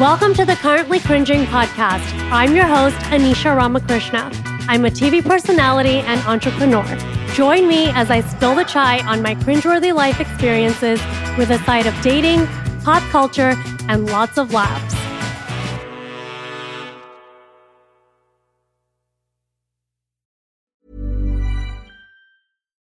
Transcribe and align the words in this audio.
Welcome 0.00 0.32
to 0.36 0.46
the 0.46 0.54
Currently 0.54 0.98
Cringing 1.00 1.44
podcast. 1.44 2.10
I'm 2.32 2.56
your 2.56 2.64
host, 2.64 2.96
Anisha 3.10 3.54
Ramakrishna. 3.54 4.30
I'm 4.66 4.86
a 4.86 4.88
TV 4.88 5.22
personality 5.22 5.98
and 5.98 6.18
entrepreneur. 6.22 6.86
Join 7.34 7.68
me 7.68 7.90
as 7.90 8.10
I 8.10 8.22
spill 8.22 8.54
the 8.54 8.64
chai 8.64 9.06
on 9.06 9.20
my 9.20 9.34
cringeworthy 9.34 9.94
life 9.94 10.18
experiences 10.18 10.98
with 11.36 11.50
a 11.50 11.58
side 11.64 11.84
of 11.84 11.94
dating, 12.00 12.46
pop 12.82 13.02
culture, 13.10 13.52
and 13.90 14.06
lots 14.06 14.38
of 14.38 14.54
laughs. 14.54 14.94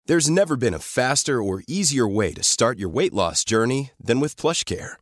There's 0.06 0.30
never 0.30 0.54
been 0.56 0.72
a 0.72 0.78
faster 0.78 1.42
or 1.42 1.64
easier 1.66 2.06
way 2.06 2.32
to 2.32 2.44
start 2.44 2.78
your 2.78 2.90
weight 2.90 3.12
loss 3.12 3.44
journey 3.44 3.90
than 3.98 4.20
with 4.20 4.36
PlushCare. 4.36 5.01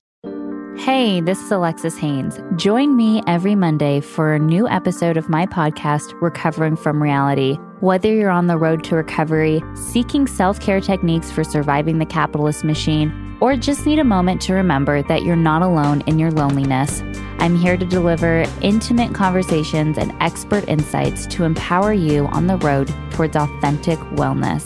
Hey, 0.77 1.19
this 1.19 1.39
is 1.43 1.51
Alexis 1.51 1.97
Haynes. 1.97 2.39
Join 2.55 2.95
me 2.95 3.21
every 3.27 3.55
Monday 3.55 3.99
for 3.99 4.33
a 4.33 4.39
new 4.39 4.69
episode 4.69 5.17
of 5.17 5.27
my 5.27 5.45
podcast, 5.45 6.19
Recovering 6.21 6.77
from 6.77 7.03
Reality. 7.03 7.57
Whether 7.81 8.11
you're 8.13 8.31
on 8.31 8.47
the 8.47 8.57
road 8.57 8.83
to 8.85 8.95
recovery, 8.95 9.61
seeking 9.75 10.27
self 10.27 10.61
care 10.61 10.79
techniques 10.79 11.29
for 11.29 11.43
surviving 11.43 11.99
the 11.99 12.05
capitalist 12.05 12.63
machine, 12.63 13.37
or 13.41 13.57
just 13.57 13.85
need 13.85 13.99
a 13.99 14.05
moment 14.05 14.41
to 14.43 14.53
remember 14.53 15.03
that 15.03 15.23
you're 15.23 15.35
not 15.35 15.61
alone 15.61 16.01
in 16.07 16.17
your 16.17 16.31
loneliness, 16.31 17.01
I'm 17.39 17.57
here 17.57 17.75
to 17.75 17.85
deliver 17.85 18.45
intimate 18.61 19.13
conversations 19.13 19.97
and 19.97 20.15
expert 20.21 20.67
insights 20.69 21.27
to 21.27 21.43
empower 21.43 21.91
you 21.91 22.27
on 22.27 22.47
the 22.47 22.57
road 22.57 22.91
towards 23.11 23.35
authentic 23.35 23.99
wellness. 24.15 24.65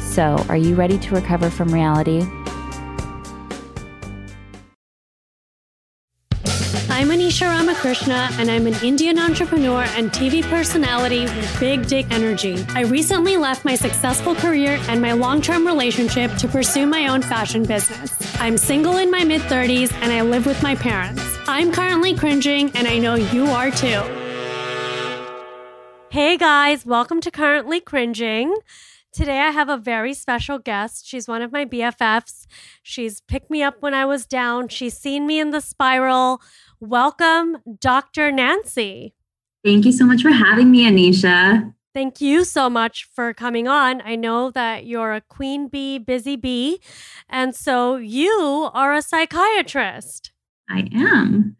So, 0.00 0.42
are 0.48 0.56
you 0.56 0.76
ready 0.76 0.98
to 0.98 1.14
recover 1.14 1.50
from 1.50 1.68
reality? 1.68 2.26
I'm 6.96 7.08
Anisha 7.08 7.46
Ramakrishna, 7.46 8.30
and 8.38 8.50
I'm 8.50 8.66
an 8.66 8.74
Indian 8.82 9.18
entrepreneur 9.18 9.82
and 9.96 10.10
TV 10.10 10.42
personality 10.42 11.24
with 11.24 11.60
big 11.60 11.86
dick 11.86 12.06
energy. 12.08 12.64
I 12.70 12.84
recently 12.84 13.36
left 13.36 13.66
my 13.66 13.74
successful 13.74 14.34
career 14.34 14.80
and 14.88 15.02
my 15.02 15.12
long 15.12 15.42
term 15.42 15.66
relationship 15.66 16.34
to 16.36 16.48
pursue 16.48 16.86
my 16.86 17.08
own 17.08 17.20
fashion 17.20 17.64
business. 17.64 18.16
I'm 18.40 18.56
single 18.56 18.96
in 18.96 19.10
my 19.10 19.24
mid 19.24 19.42
30s 19.42 19.92
and 20.00 20.10
I 20.10 20.22
live 20.22 20.46
with 20.46 20.62
my 20.62 20.74
parents. 20.74 21.22
I'm 21.46 21.70
currently 21.70 22.14
cringing, 22.14 22.70
and 22.74 22.88
I 22.88 22.96
know 22.96 23.14
you 23.14 23.44
are 23.44 23.70
too. 23.70 24.00
Hey 26.08 26.38
guys, 26.38 26.86
welcome 26.86 27.20
to 27.20 27.30
Currently 27.30 27.80
Cringing. 27.80 28.56
Today 29.16 29.40
I 29.40 29.50
have 29.50 29.70
a 29.70 29.78
very 29.78 30.12
special 30.12 30.58
guest. 30.58 31.06
She's 31.06 31.26
one 31.26 31.40
of 31.40 31.50
my 31.50 31.64
BFFs. 31.64 32.46
She's 32.82 33.22
picked 33.22 33.50
me 33.50 33.62
up 33.62 33.76
when 33.80 33.94
I 33.94 34.04
was 34.04 34.26
down. 34.26 34.68
She's 34.68 34.96
seen 34.96 35.26
me 35.26 35.40
in 35.40 35.52
the 35.52 35.62
spiral. 35.62 36.42
Welcome, 36.80 37.58
Dr. 37.80 38.30
Nancy. 38.30 39.14
Thank 39.64 39.84
you 39.84 39.92
so 39.92 40.04
much 40.04 40.22
for 40.22 40.30
having 40.30 40.70
me, 40.70 40.88
Anisha. 40.88 41.72
Thank 41.94 42.20
you 42.20 42.44
so 42.44 42.68
much 42.68 43.08
for 43.14 43.32
coming 43.32 43.66
on. 43.66 44.02
I 44.02 44.16
know 44.16 44.50
that 44.50 44.84
you're 44.84 45.14
a 45.14 45.22
queen 45.22 45.68
bee, 45.68 45.98
busy 45.98 46.36
bee, 46.36 46.80
and 47.28 47.56
so 47.56 47.96
you 47.96 48.70
are 48.74 48.92
a 48.92 49.00
psychiatrist. 49.00 50.32
I 50.68 50.88
am. 50.92 51.56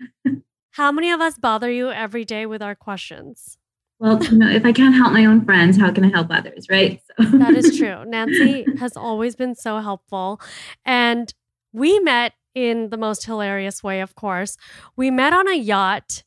How 0.72 0.92
many 0.92 1.10
of 1.10 1.22
us 1.22 1.38
bother 1.38 1.70
you 1.70 1.90
every 1.90 2.26
day 2.26 2.44
with 2.44 2.60
our 2.60 2.74
questions? 2.74 3.56
Well, 3.98 4.22
you 4.22 4.36
know, 4.36 4.50
if 4.50 4.66
I 4.66 4.72
can't 4.72 4.94
help 4.94 5.14
my 5.14 5.24
own 5.24 5.42
friends, 5.42 5.78
how 5.78 5.90
can 5.90 6.04
I 6.04 6.10
help 6.10 6.26
others, 6.30 6.66
right? 6.68 7.00
So. 7.18 7.38
that 7.38 7.54
is 7.54 7.78
true. 7.78 8.04
Nancy 8.04 8.66
has 8.78 8.94
always 8.94 9.34
been 9.36 9.54
so 9.54 9.78
helpful. 9.78 10.38
And 10.84 11.32
we 11.72 11.98
met 12.00 12.34
in 12.56 12.88
the 12.88 12.96
most 12.96 13.26
hilarious 13.26 13.84
way, 13.84 14.00
of 14.00 14.14
course. 14.16 14.56
We 14.96 15.10
met 15.10 15.34
on 15.34 15.46
a 15.46 15.54
yacht 15.54 16.24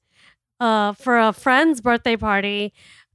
uh, 0.59 0.93
for 0.93 1.17
a 1.17 1.33
friend's 1.33 1.81
birthday 1.81 2.15
party 2.15 2.71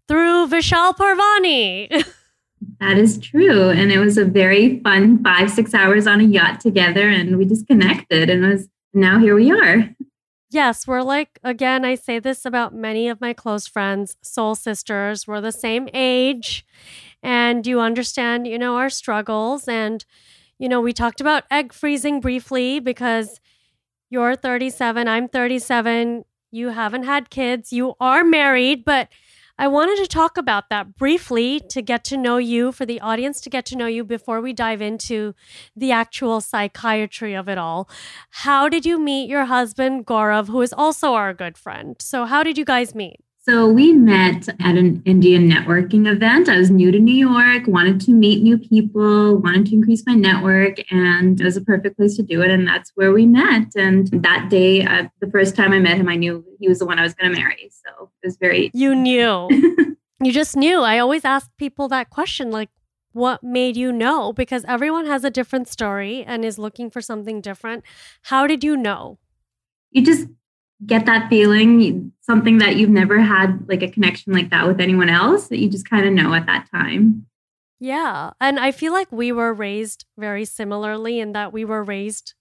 through 0.08 0.48
Vishal 0.48 0.94
Parvani. 0.96 1.88
that 2.80 2.98
is 2.98 3.18
true. 3.18 3.70
And 3.70 3.92
it 3.92 3.98
was 3.98 4.18
a 4.18 4.24
very 4.24 4.80
fun 4.80 5.22
five, 5.22 5.48
six 5.48 5.72
hours 5.72 6.08
on 6.08 6.20
a 6.20 6.24
yacht 6.24 6.58
together. 6.60 7.08
And 7.08 7.38
we 7.38 7.44
just 7.44 7.68
connected 7.68 8.28
and 8.28 8.44
was 8.44 8.68
now 8.92 9.20
here 9.20 9.36
we 9.36 9.52
are. 9.52 9.94
Yes, 10.50 10.86
we're 10.86 11.02
like, 11.02 11.38
again, 11.42 11.84
I 11.84 11.94
say 11.94 12.18
this 12.18 12.44
about 12.44 12.74
many 12.74 13.08
of 13.08 13.20
my 13.20 13.32
close 13.32 13.66
friends, 13.66 14.16
soul 14.22 14.54
sisters. 14.54 15.26
We're 15.26 15.40
the 15.40 15.50
same 15.50 15.88
age, 15.92 16.64
and 17.24 17.66
you 17.66 17.80
understand, 17.80 18.46
you 18.46 18.56
know, 18.56 18.76
our 18.76 18.88
struggles. 18.88 19.66
And, 19.66 20.04
you 20.58 20.68
know, 20.68 20.80
we 20.80 20.92
talked 20.92 21.20
about 21.20 21.44
egg 21.50 21.72
freezing 21.72 22.20
briefly 22.20 22.80
because 22.80 23.40
you're 24.10 24.36
37, 24.36 25.08
I'm 25.08 25.28
37, 25.28 26.24
you 26.50 26.68
haven't 26.70 27.04
had 27.04 27.30
kids, 27.30 27.72
you 27.72 27.94
are 28.00 28.24
married, 28.24 28.84
but 28.84 29.08
I 29.56 29.68
wanted 29.68 29.98
to 29.98 30.08
talk 30.08 30.36
about 30.36 30.68
that 30.70 30.96
briefly 30.96 31.60
to 31.70 31.80
get 31.80 32.02
to 32.04 32.16
know 32.16 32.38
you, 32.38 32.72
for 32.72 32.84
the 32.84 33.00
audience 33.00 33.40
to 33.42 33.50
get 33.50 33.64
to 33.66 33.76
know 33.76 33.86
you 33.86 34.02
before 34.02 34.40
we 34.40 34.52
dive 34.52 34.82
into 34.82 35.34
the 35.76 35.92
actual 35.92 36.40
psychiatry 36.40 37.34
of 37.34 37.48
it 37.48 37.56
all. 37.56 37.88
How 38.30 38.68
did 38.68 38.84
you 38.84 38.98
meet 38.98 39.28
your 39.28 39.44
husband, 39.44 40.06
Gaurav, 40.06 40.48
who 40.48 40.60
is 40.60 40.72
also 40.72 41.14
our 41.14 41.32
good 41.32 41.56
friend? 41.56 41.94
So, 42.00 42.24
how 42.24 42.42
did 42.42 42.58
you 42.58 42.64
guys 42.64 42.96
meet? 42.96 43.20
So 43.46 43.68
we 43.68 43.92
met 43.92 44.48
at 44.48 44.78
an 44.78 45.02
Indian 45.04 45.50
networking 45.50 46.10
event. 46.10 46.48
I 46.48 46.56
was 46.56 46.70
new 46.70 46.90
to 46.90 46.98
New 46.98 47.12
York, 47.14 47.66
wanted 47.66 48.00
to 48.02 48.10
meet 48.10 48.42
new 48.42 48.56
people, 48.56 49.36
wanted 49.36 49.66
to 49.66 49.74
increase 49.74 50.02
my 50.06 50.14
network, 50.14 50.78
and 50.90 51.38
it 51.38 51.44
was 51.44 51.58
a 51.58 51.60
perfect 51.60 51.98
place 51.98 52.16
to 52.16 52.22
do 52.22 52.40
it. 52.40 52.50
And 52.50 52.66
that's 52.66 52.92
where 52.94 53.12
we 53.12 53.26
met. 53.26 53.66
And 53.76 54.06
that 54.22 54.48
day, 54.48 54.86
uh, 54.86 55.08
the 55.20 55.30
first 55.30 55.56
time 55.56 55.72
I 55.72 55.78
met 55.78 55.98
him, 55.98 56.08
I 56.08 56.16
knew 56.16 56.42
he 56.58 56.70
was 56.70 56.78
the 56.78 56.86
one 56.86 56.98
I 56.98 57.02
was 57.02 57.12
going 57.12 57.34
to 57.34 57.38
marry. 57.38 57.70
So 57.70 58.10
it 58.22 58.28
was 58.28 58.38
very. 58.38 58.70
You 58.72 58.94
knew. 58.94 59.50
you 60.22 60.32
just 60.32 60.56
knew. 60.56 60.80
I 60.80 60.98
always 60.98 61.26
ask 61.26 61.50
people 61.58 61.86
that 61.88 62.08
question 62.08 62.50
like, 62.50 62.70
what 63.12 63.44
made 63.44 63.76
you 63.76 63.92
know? 63.92 64.32
Because 64.32 64.64
everyone 64.66 65.04
has 65.04 65.22
a 65.22 65.30
different 65.30 65.68
story 65.68 66.24
and 66.24 66.46
is 66.46 66.58
looking 66.58 66.88
for 66.88 67.02
something 67.02 67.42
different. 67.42 67.84
How 68.22 68.46
did 68.46 68.64
you 68.64 68.74
know? 68.74 69.18
You 69.90 70.02
just 70.02 70.28
get 70.86 71.06
that 71.06 71.28
feeling, 71.28 72.12
something 72.20 72.58
that 72.58 72.76
you've 72.76 72.90
never 72.90 73.20
had 73.20 73.68
like 73.68 73.82
a 73.82 73.90
connection 73.90 74.32
like 74.32 74.50
that 74.50 74.66
with 74.66 74.80
anyone 74.80 75.08
else 75.08 75.48
that 75.48 75.58
you 75.58 75.68
just 75.68 75.88
kind 75.88 76.06
of 76.06 76.12
know 76.12 76.34
at 76.34 76.46
that 76.46 76.68
time. 76.70 77.26
Yeah. 77.80 78.30
And 78.40 78.58
I 78.58 78.72
feel 78.72 78.92
like 78.92 79.10
we 79.10 79.32
were 79.32 79.52
raised 79.52 80.06
very 80.16 80.44
similarly 80.44 81.20
in 81.20 81.32
that 81.32 81.52
we 81.52 81.64
were 81.64 81.82
raised, 81.82 82.34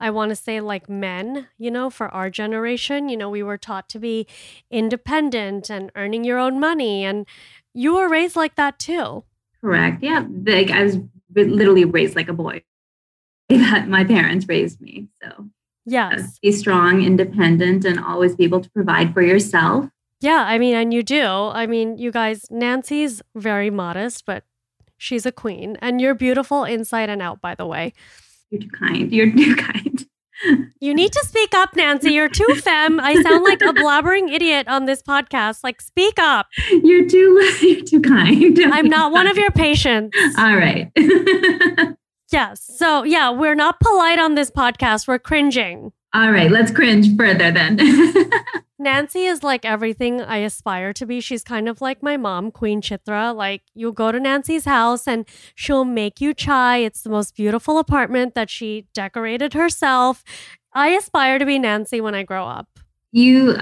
I 0.00 0.10
want 0.10 0.30
to 0.30 0.36
say, 0.36 0.60
like 0.60 0.88
men, 0.88 1.48
you 1.56 1.70
know, 1.70 1.88
for 1.88 2.08
our 2.08 2.28
generation. 2.28 3.08
You 3.08 3.16
know, 3.16 3.30
we 3.30 3.42
were 3.42 3.58
taught 3.58 3.88
to 3.90 3.98
be 3.98 4.26
independent 4.70 5.70
and 5.70 5.90
earning 5.96 6.24
your 6.24 6.38
own 6.38 6.60
money. 6.60 7.04
And 7.04 7.26
you 7.72 7.94
were 7.94 8.08
raised 8.08 8.36
like 8.36 8.56
that 8.56 8.78
too. 8.78 9.24
Correct. 9.60 10.02
Yeah. 10.02 10.26
Like 10.44 10.70
I 10.70 10.82
was 10.82 10.98
literally 11.34 11.84
raised 11.84 12.16
like 12.16 12.28
a 12.28 12.34
boy. 12.34 12.62
that 13.48 13.88
my 13.88 14.04
parents 14.04 14.48
raised 14.48 14.80
me. 14.80 15.08
So 15.22 15.48
Yes. 15.84 16.38
be 16.40 16.52
strong, 16.52 17.02
independent, 17.02 17.84
and 17.84 17.98
always 17.98 18.36
be 18.36 18.44
able 18.44 18.60
to 18.60 18.70
provide 18.70 19.12
for 19.12 19.22
yourself. 19.22 19.88
Yeah, 20.20 20.44
I 20.46 20.58
mean, 20.58 20.74
and 20.74 20.94
you 20.94 21.02
do. 21.02 21.24
I 21.24 21.66
mean, 21.66 21.98
you 21.98 22.12
guys, 22.12 22.46
Nancy's 22.50 23.20
very 23.34 23.70
modest, 23.70 24.24
but 24.24 24.44
she's 24.96 25.26
a 25.26 25.32
queen. 25.32 25.76
And 25.82 26.00
you're 26.00 26.14
beautiful 26.14 26.62
inside 26.64 27.08
and 27.10 27.20
out, 27.20 27.40
by 27.40 27.56
the 27.56 27.66
way. 27.66 27.92
You're 28.50 28.60
too 28.60 28.68
kind. 28.70 29.12
You're 29.12 29.32
too 29.32 29.56
kind. 29.70 30.06
You 30.80 30.92
need 30.94 31.12
to 31.12 31.24
speak 31.24 31.54
up, 31.54 31.76
Nancy. 31.76 32.12
You're 32.12 32.28
too 32.28 32.54
femme. 32.62 32.98
I 33.00 33.20
sound 33.22 33.44
like 33.44 33.62
a 33.62 33.72
blabbering 33.72 34.32
idiot 34.32 34.66
on 34.66 34.86
this 34.86 35.00
podcast. 35.02 35.62
Like, 35.62 35.80
speak 35.80 36.18
up. 36.18 36.46
You're 36.82 37.08
too 37.08 37.40
you're 37.62 37.84
too 37.84 38.00
kind. 38.00 38.58
I'm 38.72 38.88
not 38.88 39.12
one 39.12 39.26
of 39.28 39.36
your 39.36 39.50
patients. 39.52 40.16
All 40.38 40.56
right. 40.56 40.90
Yes. 42.32 42.62
So, 42.78 43.02
yeah, 43.04 43.30
we're 43.30 43.54
not 43.54 43.78
polite 43.80 44.18
on 44.18 44.34
this 44.34 44.50
podcast. 44.50 45.06
We're 45.06 45.18
cringing. 45.18 45.92
All 46.14 46.30
right, 46.30 46.50
let's 46.50 46.70
cringe 46.70 47.16
further 47.16 47.50
then. 47.50 47.78
Nancy 48.78 49.24
is 49.26 49.42
like 49.42 49.64
everything 49.64 50.20
I 50.20 50.38
aspire 50.38 50.92
to 50.94 51.06
be. 51.06 51.20
She's 51.20 51.44
kind 51.44 51.68
of 51.68 51.80
like 51.80 52.02
my 52.02 52.16
mom, 52.16 52.50
Queen 52.50 52.82
Chitra. 52.82 53.34
Like, 53.34 53.62
you'll 53.74 53.92
go 53.92 54.10
to 54.12 54.18
Nancy's 54.18 54.64
house 54.64 55.06
and 55.06 55.24
she'll 55.54 55.84
make 55.84 56.20
you 56.20 56.34
chai. 56.34 56.78
It's 56.78 57.02
the 57.02 57.10
most 57.10 57.36
beautiful 57.36 57.78
apartment 57.78 58.34
that 58.34 58.50
she 58.50 58.86
decorated 58.92 59.54
herself. 59.54 60.24
I 60.74 60.88
aspire 60.88 61.38
to 61.38 61.46
be 61.46 61.58
Nancy 61.58 62.00
when 62.00 62.14
I 62.14 62.24
grow 62.24 62.46
up. 62.46 62.78
you 63.12 63.56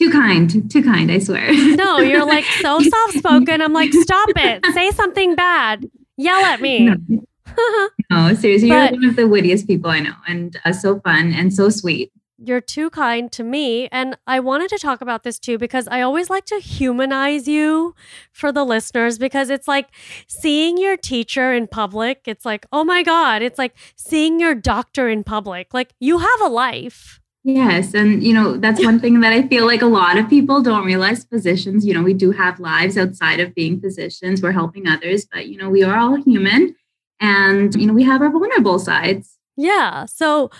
too 0.00 0.10
kind, 0.10 0.70
too 0.70 0.82
kind, 0.82 1.10
I 1.10 1.18
swear. 1.18 1.52
No, 1.76 1.98
you're 1.98 2.26
like 2.26 2.44
so 2.44 2.78
soft 2.80 3.14
spoken. 3.18 3.62
I'm 3.62 3.72
like, 3.72 3.92
stop 3.92 4.28
it. 4.36 4.64
Say 4.74 4.90
something 4.90 5.34
bad. 5.34 5.86
Yell 6.16 6.44
at 6.44 6.60
me. 6.60 6.84
No, 6.86 6.96
no, 8.10 8.34
seriously, 8.34 8.68
But- 8.68 8.92
you're 8.92 9.00
one 9.00 9.10
of 9.10 9.16
the 9.16 9.28
wittiest 9.28 9.66
people 9.66 9.90
I 9.90 10.00
know, 10.00 10.14
and 10.26 10.58
uh, 10.64 10.72
so 10.72 11.00
fun 11.00 11.32
and 11.32 11.52
so 11.52 11.68
sweet. 11.68 12.12
You're 12.38 12.60
too 12.60 12.90
kind 12.90 13.32
to 13.32 13.42
me. 13.42 13.88
And 13.88 14.18
I 14.26 14.40
wanted 14.40 14.68
to 14.68 14.78
talk 14.78 15.00
about 15.00 15.22
this 15.22 15.38
too 15.38 15.56
because 15.56 15.88
I 15.88 16.02
always 16.02 16.28
like 16.28 16.44
to 16.46 16.60
humanize 16.60 17.48
you 17.48 17.94
for 18.30 18.52
the 18.52 18.62
listeners 18.62 19.18
because 19.18 19.48
it's 19.48 19.66
like 19.66 19.88
seeing 20.28 20.76
your 20.76 20.98
teacher 20.98 21.54
in 21.54 21.66
public. 21.66 22.20
It's 22.26 22.44
like, 22.44 22.66
oh 22.70 22.84
my 22.84 23.02
God. 23.02 23.40
It's 23.40 23.58
like 23.58 23.74
seeing 23.96 24.38
your 24.38 24.54
doctor 24.54 25.08
in 25.08 25.24
public. 25.24 25.72
Like 25.72 25.94
you 25.98 26.18
have 26.18 26.40
a 26.42 26.48
life. 26.48 27.20
Yes, 27.42 27.94
and 27.94 28.24
you 28.24 28.34
know 28.34 28.56
that's 28.56 28.84
one 28.84 28.98
thing 28.98 29.20
that 29.20 29.32
I 29.32 29.46
feel 29.46 29.66
like 29.66 29.80
a 29.80 29.86
lot 29.86 30.18
of 30.18 30.28
people 30.28 30.60
don't 30.62 30.84
realize. 30.84 31.24
Physicians, 31.24 31.86
you 31.86 31.94
know, 31.94 32.02
we 32.02 32.12
do 32.12 32.32
have 32.32 32.58
lives 32.58 32.98
outside 32.98 33.38
of 33.38 33.54
being 33.54 33.80
physicians. 33.80 34.42
We're 34.42 34.50
helping 34.50 34.88
others, 34.88 35.24
but 35.32 35.46
you 35.46 35.56
know, 35.56 35.70
we 35.70 35.84
are 35.84 35.96
all 35.96 36.16
human, 36.16 36.74
and 37.20 37.74
you 37.74 37.86
know, 37.86 37.92
we 37.92 38.04
have 38.04 38.22
our 38.22 38.30
vulnerable 38.30 38.78
sides. 38.78 39.38
Yeah. 39.56 40.04
So, 40.04 40.50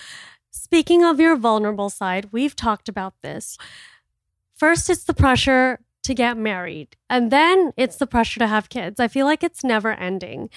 speaking 0.50 1.04
of 1.04 1.20
your 1.20 1.36
vulnerable 1.36 1.90
side, 1.90 2.28
we've 2.32 2.56
talked 2.56 2.88
about 2.88 3.14
this. 3.22 3.58
First, 4.56 4.88
it's 4.88 5.04
the 5.04 5.14
pressure 5.14 5.80
to 6.02 6.14
get 6.14 6.36
married, 6.36 6.96
and 7.10 7.30
then 7.30 7.72
it's 7.76 7.96
the 7.96 8.06
pressure 8.06 8.38
to 8.40 8.46
have 8.46 8.68
kids. 8.68 9.00
I 9.00 9.08
feel 9.08 9.26
like 9.26 9.42
it's 9.42 9.64
never 9.64 9.92
ending. 9.92 10.48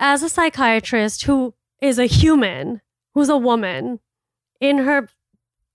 As 0.00 0.22
a 0.22 0.28
psychiatrist 0.28 1.24
who 1.24 1.54
is 1.80 1.98
a 1.98 2.06
human, 2.06 2.80
who's 3.14 3.28
a 3.28 3.36
woman 3.36 3.98
in 4.60 4.78
her, 4.78 5.08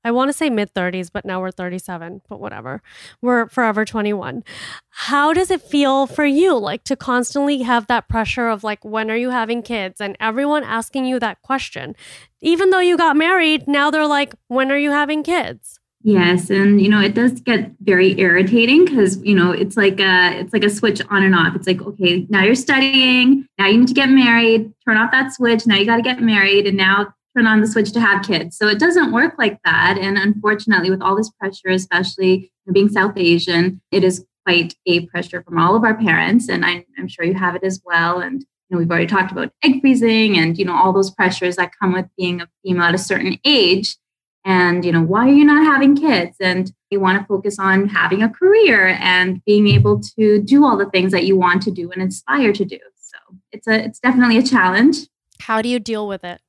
I 0.04 0.12
want 0.12 0.30
to 0.30 0.34
say 0.34 0.50
mid 0.50 0.74
30s, 0.74 1.10
but 1.12 1.26
now 1.26 1.42
we're 1.42 1.52
37, 1.52 2.22
but 2.30 2.40
whatever. 2.40 2.82
We're 3.22 3.50
forever 3.50 3.84
21. 3.84 4.44
How 4.90 5.34
does 5.34 5.52
it 5.52 5.62
feel 5.62 6.08
for 6.08 6.26
you, 6.26 6.58
like 6.58 6.84
to 6.86 6.96
constantly 6.96 7.64
have 7.64 7.88
that 7.88 8.08
pressure 8.08 8.48
of 8.48 8.64
like, 8.64 8.84
when 8.86 9.12
are 9.12 9.18
you 9.18 9.32
having 9.32 9.62
kids? 9.62 10.00
And 10.00 10.16
everyone 10.20 10.64
asking 10.64 11.06
you 11.06 11.20
that 11.20 11.42
question 11.42 11.96
even 12.42 12.70
though 12.70 12.80
you 12.80 12.98
got 12.98 13.16
married, 13.16 13.68
now 13.68 13.90
they're 13.90 14.08
like, 14.08 14.36
when 14.48 14.72
are 14.72 14.78
you 14.78 14.92
having 14.92 15.24
kids? 15.24 15.80
Yes, 16.04 16.50
and 16.50 16.80
you 16.80 16.88
know, 16.88 17.02
it 17.02 17.16
does 17.16 17.42
get 17.42 17.72
very 17.82 18.18
irritating 18.20 18.86
because 18.86 19.18
you 19.24 19.36
know 19.36 19.52
it's 19.52 19.76
like 19.76 20.00
a 20.00 20.40
it's 20.40 20.54
like 20.54 20.64
a 20.64 20.70
switch 20.70 21.02
on 21.10 21.24
and 21.24 21.36
off. 21.36 21.56
It's 21.56 21.68
like 21.68 21.82
okay, 21.82 22.26
now 22.30 22.44
you're 22.44 22.56
studying, 22.56 23.46
now 23.58 23.66
you 23.68 23.80
need 23.80 23.88
to 23.90 23.94
get 23.94 24.10
married. 24.10 24.72
Turn 24.86 24.96
off 24.96 25.12
that 25.12 25.34
switch. 25.34 25.66
Now 25.66 25.76
you 25.76 25.86
got 25.86 25.98
to 25.98 26.04
get 26.04 26.22
married, 26.22 26.68
and 26.68 26.78
now 26.78 27.14
turn 27.38 27.48
on 27.48 27.62
the 27.62 27.68
switch 27.68 27.92
to 27.92 28.01
have 28.01 28.25
kids. 28.25 28.57
So 28.57 28.68
it 28.68 28.80
doesn't 28.80 29.12
work 29.12 29.36
like 29.38 29.60
that. 29.63 29.98
And 30.00 30.18
unfortunately, 30.18 30.89
with 30.89 31.01
all 31.01 31.16
this 31.16 31.30
pressure, 31.30 31.69
especially 31.69 32.51
being 32.72 32.89
South 32.89 33.13
Asian, 33.16 33.81
it 33.92 34.04
is 34.04 34.25
quite 34.45 34.75
a 34.86 35.06
pressure 35.07 35.44
from 35.44 35.60
all 35.60 35.75
of 35.75 35.84
our 35.84 35.95
parents, 35.95 36.50
and 36.50 36.66
I'm, 36.66 36.86
sure 37.07 37.25
you 37.25 37.36
have 37.36 37.56
it 37.56 37.63
as 37.63 37.81
well. 37.86 38.19
And 38.19 38.42
you 38.42 38.48
know, 38.72 38.78
we've 38.80 38.89
already 38.89 39.07
talked 39.07 39.31
about 39.31 39.51
egg 39.63 39.81
freezing 39.81 40.38
and 40.38 40.57
you 40.57 40.66
know 40.66 40.75
all 40.75 40.92
those 40.92 41.12
pressures 41.12 41.56
that 41.56 41.72
come 41.80 41.94
with 41.94 42.06
being 42.18 42.42
a 42.42 42.50
female 42.63 42.84
at 42.84 42.95
a 42.95 42.98
certain 42.98 43.38
age 43.45 43.95
and 44.44 44.84
you 44.84 44.92
know 44.92 45.01
why 45.01 45.25
are 45.25 45.31
you 45.31 45.45
not 45.45 45.63
having 45.63 45.95
kids 45.95 46.36
and 46.42 46.74
you 46.89 47.00
want 47.00 47.18
to 47.18 47.25
focus 47.28 47.57
on 47.60 47.88
having 47.88 48.22
a 48.22 48.30
career 48.30 48.98
and 49.00 49.42
being 49.45 49.68
able 49.68 50.01
to 50.01 50.42
do 50.42 50.66
all 50.66 50.75
the 50.78 50.89
things 50.89 51.13
that 51.13 51.24
you 51.24 51.38
want 51.38 51.62
to 51.62 51.72
do 51.72 51.89
and 51.92 52.01
aspire 52.01 52.51
to 52.51 52.66
do 52.66 52.80
so 52.98 53.18
it's 53.54 53.68
a 53.68 53.86
it's 53.86 54.00
definitely 54.00 54.38
a 54.38 54.44
challenge 54.44 55.07
How 55.39 55.62
do 55.62 55.69
you 55.69 55.80
deal 55.80 56.06
with 56.06 56.25
it? 56.25 56.42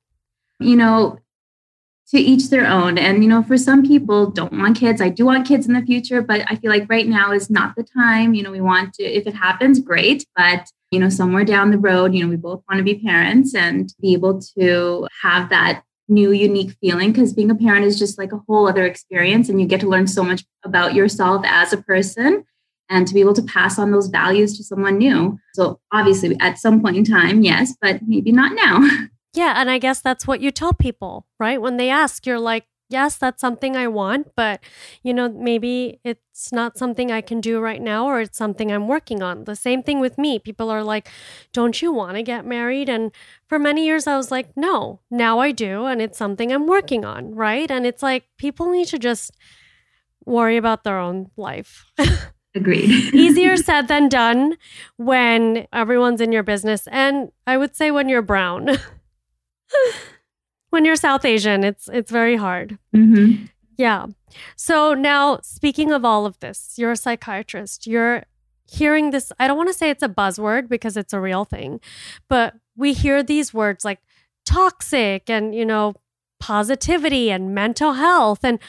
You 0.59 0.75
know 0.75 1.19
to 2.11 2.17
each 2.17 2.49
their 2.49 2.65
own. 2.65 2.97
And 2.97 3.23
you 3.23 3.29
know 3.29 3.43
for 3.43 3.57
some 3.57 3.85
people 3.85 4.31
don't 4.31 4.53
want 4.53 4.77
kids. 4.77 5.01
I 5.01 5.09
do 5.09 5.25
want 5.25 5.47
kids 5.47 5.67
in 5.67 5.73
the 5.73 5.81
future 5.81 6.21
but 6.21 6.41
i 6.47 6.55
feel 6.55 6.71
like 6.71 6.89
right 6.89 7.07
now 7.07 7.31
is 7.31 7.49
not 7.49 7.75
the 7.75 7.83
time. 7.83 8.33
You 8.33 8.43
know 8.43 8.51
we 8.51 8.61
want 8.61 8.93
to 8.95 9.03
if 9.03 9.27
it 9.27 9.35
happens 9.35 9.79
great. 9.79 10.25
But 10.35 10.69
you 10.91 10.99
know 10.99 11.09
somewhere 11.09 11.45
down 11.45 11.71
the 11.71 11.77
road 11.77 12.13
you 12.13 12.23
know 12.23 12.29
we 12.29 12.35
both 12.35 12.63
want 12.67 12.79
to 12.79 12.83
be 12.83 12.95
parents 12.95 13.53
and 13.53 13.93
be 14.01 14.13
able 14.13 14.41
to 14.57 15.07
have 15.21 15.49
that 15.49 15.83
new 16.07 16.31
unique 16.31 16.75
feeling 16.81 17.11
because 17.11 17.33
being 17.33 17.51
a 17.51 17.55
parent 17.55 17.85
is 17.85 17.99
just 17.99 18.17
like 18.17 18.31
a 18.31 18.41
whole 18.47 18.67
other 18.67 18.85
experience 18.85 19.47
and 19.47 19.61
you 19.61 19.67
get 19.67 19.79
to 19.79 19.87
learn 19.87 20.07
so 20.07 20.23
much 20.23 20.43
about 20.65 20.95
yourself 20.95 21.43
as 21.45 21.71
a 21.71 21.77
person 21.77 22.43
and 22.89 23.07
to 23.07 23.13
be 23.13 23.19
able 23.19 23.35
to 23.35 23.43
pass 23.43 23.77
on 23.77 23.91
those 23.91 24.07
values 24.07 24.57
to 24.57 24.63
someone 24.63 24.97
new. 24.97 25.37
So 25.53 25.79
obviously 25.91 26.35
at 26.39 26.57
some 26.57 26.81
point 26.81 26.97
in 26.97 27.03
time 27.03 27.43
yes 27.43 27.75
but 27.79 28.01
maybe 28.07 28.31
not 28.31 28.53
now 28.53 28.79
Yeah. 29.33 29.53
And 29.57 29.69
I 29.69 29.77
guess 29.77 30.01
that's 30.01 30.25
what 30.27 30.41
you 30.41 30.51
tell 30.51 30.73
people, 30.73 31.27
right? 31.39 31.61
When 31.61 31.77
they 31.77 31.89
ask, 31.89 32.25
you're 32.25 32.39
like, 32.39 32.65
yes, 32.89 33.15
that's 33.17 33.39
something 33.39 33.77
I 33.77 33.87
want, 33.87 34.35
but, 34.35 34.61
you 35.03 35.13
know, 35.13 35.29
maybe 35.29 35.99
it's 36.03 36.51
not 36.51 36.77
something 36.77 37.11
I 37.11 37.21
can 37.21 37.39
do 37.39 37.59
right 37.59 37.81
now 37.81 38.07
or 38.07 38.19
it's 38.21 38.37
something 38.37 38.71
I'm 38.71 38.87
working 38.87 39.21
on. 39.21 39.43
The 39.43 39.55
same 39.55 39.83
thing 39.83 39.99
with 39.99 40.17
me. 40.17 40.39
People 40.39 40.69
are 40.71 40.83
like, 40.83 41.07
don't 41.53 41.81
you 41.81 41.93
want 41.93 42.15
to 42.17 42.23
get 42.23 42.45
married? 42.45 42.89
And 42.89 43.11
for 43.47 43.59
many 43.59 43.85
years, 43.85 44.07
I 44.07 44.17
was 44.17 44.31
like, 44.31 44.57
no, 44.57 45.01
now 45.11 45.39
I 45.39 45.51
do. 45.51 45.85
And 45.85 46.01
it's 46.01 46.17
something 46.17 46.51
I'm 46.51 46.65
working 46.67 47.05
on, 47.05 47.35
right? 47.35 47.69
And 47.69 47.85
it's 47.85 48.01
like, 48.01 48.25
people 48.37 48.71
need 48.71 48.87
to 48.87 48.97
just 48.97 49.31
worry 50.25 50.57
about 50.57 50.83
their 50.83 50.97
own 50.97 51.29
life. 51.37 51.85
agreed 52.55 52.89
Easier 53.13 53.55
said 53.55 53.87
than 53.87 54.09
done 54.09 54.57
when 54.97 55.67
everyone's 55.71 56.21
in 56.21 56.31
your 56.31 56.43
business. 56.43 56.87
And 56.87 57.31
I 57.45 57.57
would 57.57 57.75
say 57.75 57.91
when 57.91 58.09
you're 58.09 58.23
brown. 58.23 58.77
when 60.69 60.85
you're 60.85 60.95
South 60.95 61.25
Asian, 61.25 61.63
it's 61.63 61.89
it's 61.91 62.11
very 62.11 62.35
hard. 62.35 62.77
hmm 62.93 63.45
Yeah. 63.77 64.07
So 64.55 64.93
now 64.93 65.39
speaking 65.41 65.91
of 65.91 66.05
all 66.05 66.25
of 66.25 66.39
this, 66.39 66.73
you're 66.77 66.91
a 66.91 66.97
psychiatrist. 66.97 67.87
You're 67.87 68.25
hearing 68.69 69.11
this, 69.11 69.31
I 69.39 69.47
don't 69.47 69.57
want 69.57 69.69
to 69.69 69.73
say 69.73 69.89
it's 69.89 70.03
a 70.03 70.09
buzzword 70.09 70.69
because 70.69 70.95
it's 70.95 71.13
a 71.13 71.19
real 71.19 71.43
thing, 71.45 71.79
but 72.27 72.53
we 72.75 72.93
hear 72.93 73.23
these 73.23 73.53
words 73.53 73.83
like 73.83 73.99
toxic 74.45 75.29
and, 75.29 75.55
you 75.55 75.65
know, 75.65 75.95
positivity 76.39 77.31
and 77.31 77.53
mental 77.55 77.93
health. 77.93 78.39
And 78.43 78.59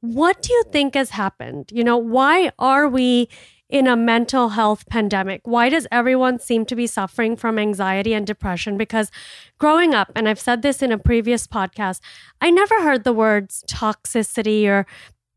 what 0.00 0.42
do 0.42 0.52
you 0.52 0.64
think 0.70 0.94
has 0.94 1.10
happened? 1.10 1.70
You 1.72 1.82
know, 1.82 1.96
why 1.96 2.52
are 2.58 2.86
we 2.88 3.28
in 3.68 3.86
a 3.86 3.96
mental 3.96 4.50
health 4.50 4.88
pandemic? 4.88 5.42
Why 5.44 5.68
does 5.68 5.86
everyone 5.92 6.38
seem 6.38 6.64
to 6.66 6.76
be 6.76 6.86
suffering 6.86 7.36
from 7.36 7.58
anxiety 7.58 8.14
and 8.14 8.26
depression? 8.26 8.76
Because 8.76 9.10
growing 9.58 9.94
up, 9.94 10.10
and 10.14 10.28
I've 10.28 10.40
said 10.40 10.62
this 10.62 10.82
in 10.82 10.92
a 10.92 10.98
previous 10.98 11.46
podcast, 11.46 12.00
I 12.40 12.50
never 12.50 12.82
heard 12.82 13.04
the 13.04 13.12
words 13.12 13.64
toxicity 13.68 14.66
or 14.66 14.86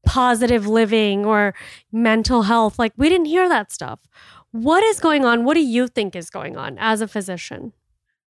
positive 0.05 0.67
living 0.67 1.25
or 1.25 1.53
mental 1.91 2.43
health. 2.43 2.79
Like, 2.79 2.93
we 2.97 3.09
didn't 3.09 3.25
hear 3.25 3.47
that 3.49 3.71
stuff. 3.71 3.99
What 4.51 4.83
is 4.83 4.99
going 4.99 5.25
on? 5.25 5.45
What 5.45 5.53
do 5.53 5.61
you 5.61 5.87
think 5.87 6.15
is 6.15 6.29
going 6.29 6.57
on 6.57 6.77
as 6.79 7.01
a 7.01 7.07
physician? 7.07 7.73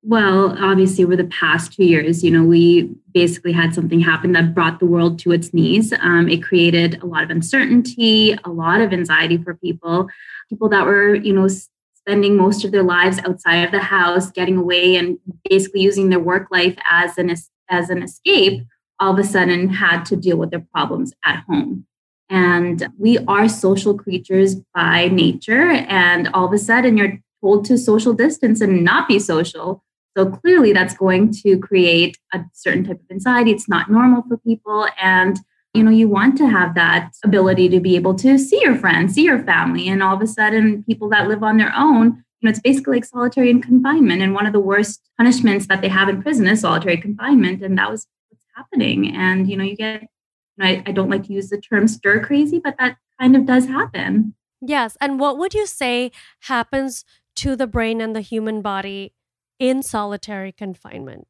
Well, 0.03 0.57
obviously, 0.59 1.03
over 1.03 1.15
the 1.15 1.25
past 1.25 1.73
two 1.73 1.83
years, 1.83 2.23
you 2.23 2.31
know, 2.31 2.43
we 2.43 2.89
basically 3.13 3.51
had 3.51 3.75
something 3.75 3.99
happen 3.99 4.31
that 4.31 4.55
brought 4.55 4.79
the 4.79 4.87
world 4.87 5.19
to 5.19 5.31
its 5.31 5.53
knees. 5.53 5.93
Um, 5.93 6.27
it 6.27 6.41
created 6.41 7.01
a 7.03 7.05
lot 7.05 7.23
of 7.23 7.29
uncertainty, 7.29 8.35
a 8.43 8.49
lot 8.49 8.81
of 8.81 8.93
anxiety 8.93 9.37
for 9.37 9.53
people, 9.53 10.09
people 10.49 10.69
that 10.69 10.85
were, 10.85 11.13
you 11.13 11.33
know, 11.33 11.47
spending 11.93 12.35
most 12.35 12.65
of 12.65 12.71
their 12.71 12.81
lives 12.81 13.19
outside 13.19 13.57
of 13.57 13.71
the 13.71 13.79
house, 13.79 14.31
getting 14.31 14.57
away, 14.57 14.95
and 14.95 15.19
basically 15.47 15.81
using 15.81 16.09
their 16.09 16.19
work 16.19 16.47
life 16.49 16.75
as 16.89 17.19
an 17.19 17.29
as 17.69 17.89
an 17.91 18.01
escape. 18.01 18.63
All 18.99 19.13
of 19.13 19.19
a 19.19 19.23
sudden, 19.23 19.69
had 19.69 20.03
to 20.05 20.15
deal 20.15 20.37
with 20.37 20.49
their 20.49 20.65
problems 20.73 21.13
at 21.25 21.43
home. 21.47 21.85
And 22.27 22.87
we 22.97 23.19
are 23.19 23.47
social 23.47 23.95
creatures 23.95 24.55
by 24.73 25.09
nature. 25.09 25.69
And 25.71 26.27
all 26.29 26.45
of 26.45 26.53
a 26.53 26.57
sudden, 26.57 26.97
you're 26.97 27.19
told 27.39 27.65
to 27.65 27.77
social 27.77 28.13
distance 28.13 28.61
and 28.61 28.83
not 28.83 29.07
be 29.07 29.19
social 29.19 29.83
So 30.17 30.29
clearly, 30.29 30.73
that's 30.73 30.93
going 30.95 31.31
to 31.43 31.57
create 31.57 32.17
a 32.33 32.41
certain 32.53 32.83
type 32.83 32.99
of 32.99 33.11
anxiety. 33.11 33.51
It's 33.51 33.69
not 33.69 33.89
normal 33.89 34.23
for 34.27 34.37
people. 34.37 34.87
And 35.01 35.39
you 35.73 35.83
know, 35.83 35.91
you 35.91 36.09
want 36.09 36.37
to 36.37 36.47
have 36.47 36.75
that 36.75 37.13
ability 37.23 37.69
to 37.69 37.79
be 37.79 37.95
able 37.95 38.13
to 38.15 38.37
see 38.37 38.59
your 38.61 38.75
friends, 38.75 39.13
see 39.13 39.23
your 39.23 39.43
family. 39.43 39.87
And 39.87 40.03
all 40.03 40.15
of 40.15 40.21
a 40.21 40.27
sudden, 40.27 40.83
people 40.83 41.09
that 41.09 41.27
live 41.27 41.43
on 41.43 41.57
their 41.57 41.73
own, 41.75 42.23
you 42.41 42.47
know, 42.47 42.49
it's 42.49 42.59
basically 42.59 42.97
like 42.97 43.05
solitary 43.05 43.57
confinement. 43.59 44.21
And 44.21 44.33
one 44.33 44.45
of 44.45 44.53
the 44.53 44.59
worst 44.59 45.01
punishments 45.17 45.67
that 45.67 45.81
they 45.81 45.87
have 45.87 46.09
in 46.09 46.21
prison 46.21 46.47
is 46.47 46.61
solitary 46.61 46.97
confinement. 46.97 47.61
And 47.61 47.77
that 47.77 47.89
was 47.89 48.07
what's 48.29 48.43
happening. 48.55 49.15
And, 49.15 49.49
you 49.49 49.55
know, 49.55 49.63
you 49.63 49.77
get, 49.77 50.01
you 50.01 50.07
know, 50.57 50.65
I, 50.65 50.83
I 50.87 50.91
don't 50.91 51.09
like 51.09 51.23
to 51.27 51.33
use 51.33 51.49
the 51.49 51.61
term 51.61 51.87
stir 51.87 52.23
crazy, 52.23 52.59
but 52.59 52.75
that 52.79 52.97
kind 53.19 53.35
of 53.35 53.45
does 53.45 53.67
happen. 53.67 54.35
Yes. 54.59 54.97
And 54.99 55.19
what 55.19 55.37
would 55.37 55.53
you 55.53 55.65
say 55.65 56.11
happens 56.41 57.05
to 57.37 57.55
the 57.55 57.67
brain 57.67 58.01
and 58.01 58.13
the 58.13 58.21
human 58.21 58.61
body 58.61 59.13
in 59.61 59.83
solitary 59.83 60.51
confinement? 60.51 61.27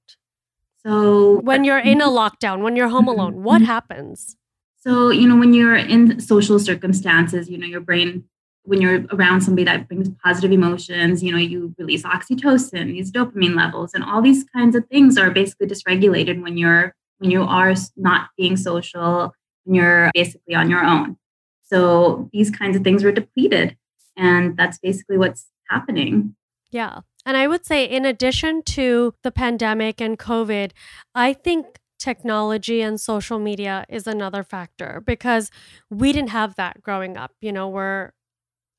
So, 0.78 1.42
when 1.42 1.64
you're 1.64 1.78
in 1.78 2.02
a 2.02 2.08
lockdown, 2.08 2.64
when 2.64 2.76
you're 2.76 2.90
home 2.90 3.08
alone, 3.08 3.44
what 3.44 3.58
mm-hmm. 3.58 3.66
happens? 3.66 4.38
So, 4.78 5.12
you 5.12 5.28
know, 5.28 5.38
when 5.38 5.54
you're 5.54 5.76
in 5.76 6.20
social 6.20 6.58
circumstances, 6.58 7.50
you 7.50 7.58
know, 7.58 7.68
your 7.68 7.82
brain, 7.82 8.24
when 8.64 8.82
you're 8.82 9.06
around 9.12 9.42
somebody 9.42 9.66
that 9.66 9.88
brings 9.88 10.10
positive 10.24 10.52
emotions, 10.52 11.22
you 11.22 11.32
know, 11.32 11.38
you 11.38 11.76
release 11.78 12.02
oxytocin, 12.02 12.94
these 12.94 13.12
dopamine 13.12 13.56
levels, 13.56 13.94
and 13.94 14.04
all 14.04 14.24
these 14.24 14.44
kinds 14.56 14.76
of 14.76 14.88
things 14.88 15.20
are 15.20 15.30
basically 15.30 15.68
dysregulated 15.68 16.42
when 16.42 16.58
you're 16.58 16.96
when 17.20 17.30
you 17.30 17.44
are 17.44 17.76
not 17.96 18.30
being 18.36 18.58
social, 18.58 19.36
when 19.66 19.76
you're 19.76 20.10
basically 20.16 20.56
on 20.56 20.72
your 20.72 20.84
own. 20.84 21.18
So 21.62 22.30
these 22.34 22.50
kinds 22.50 22.76
of 22.76 22.84
things 22.84 23.04
were 23.04 23.12
depleted. 23.12 23.78
And 24.18 24.58
that's 24.58 24.80
basically 24.80 25.18
what's 25.20 25.46
happening. 25.70 26.36
Yeah. 26.72 27.02
And 27.26 27.38
I 27.38 27.48
would 27.48 27.66
say, 27.66 27.86
in 27.86 28.06
addition 28.06 28.64
to 28.64 29.14
the 29.24 29.32
pandemic 29.32 30.02
and 30.02 30.18
COVID, 30.18 30.72
I 31.14 31.34
think 31.34 31.80
technology 32.00 32.82
and 32.82 33.00
social 33.00 33.38
media 33.38 33.86
is 33.88 34.08
another 34.08 34.44
factor 34.44 35.04
because 35.06 35.52
we 35.90 36.12
didn't 36.12 36.32
have 36.32 36.56
that 36.56 36.82
growing 36.82 37.16
up. 37.16 37.34
You 37.42 37.52
know, 37.52 37.70
we're 37.70 38.12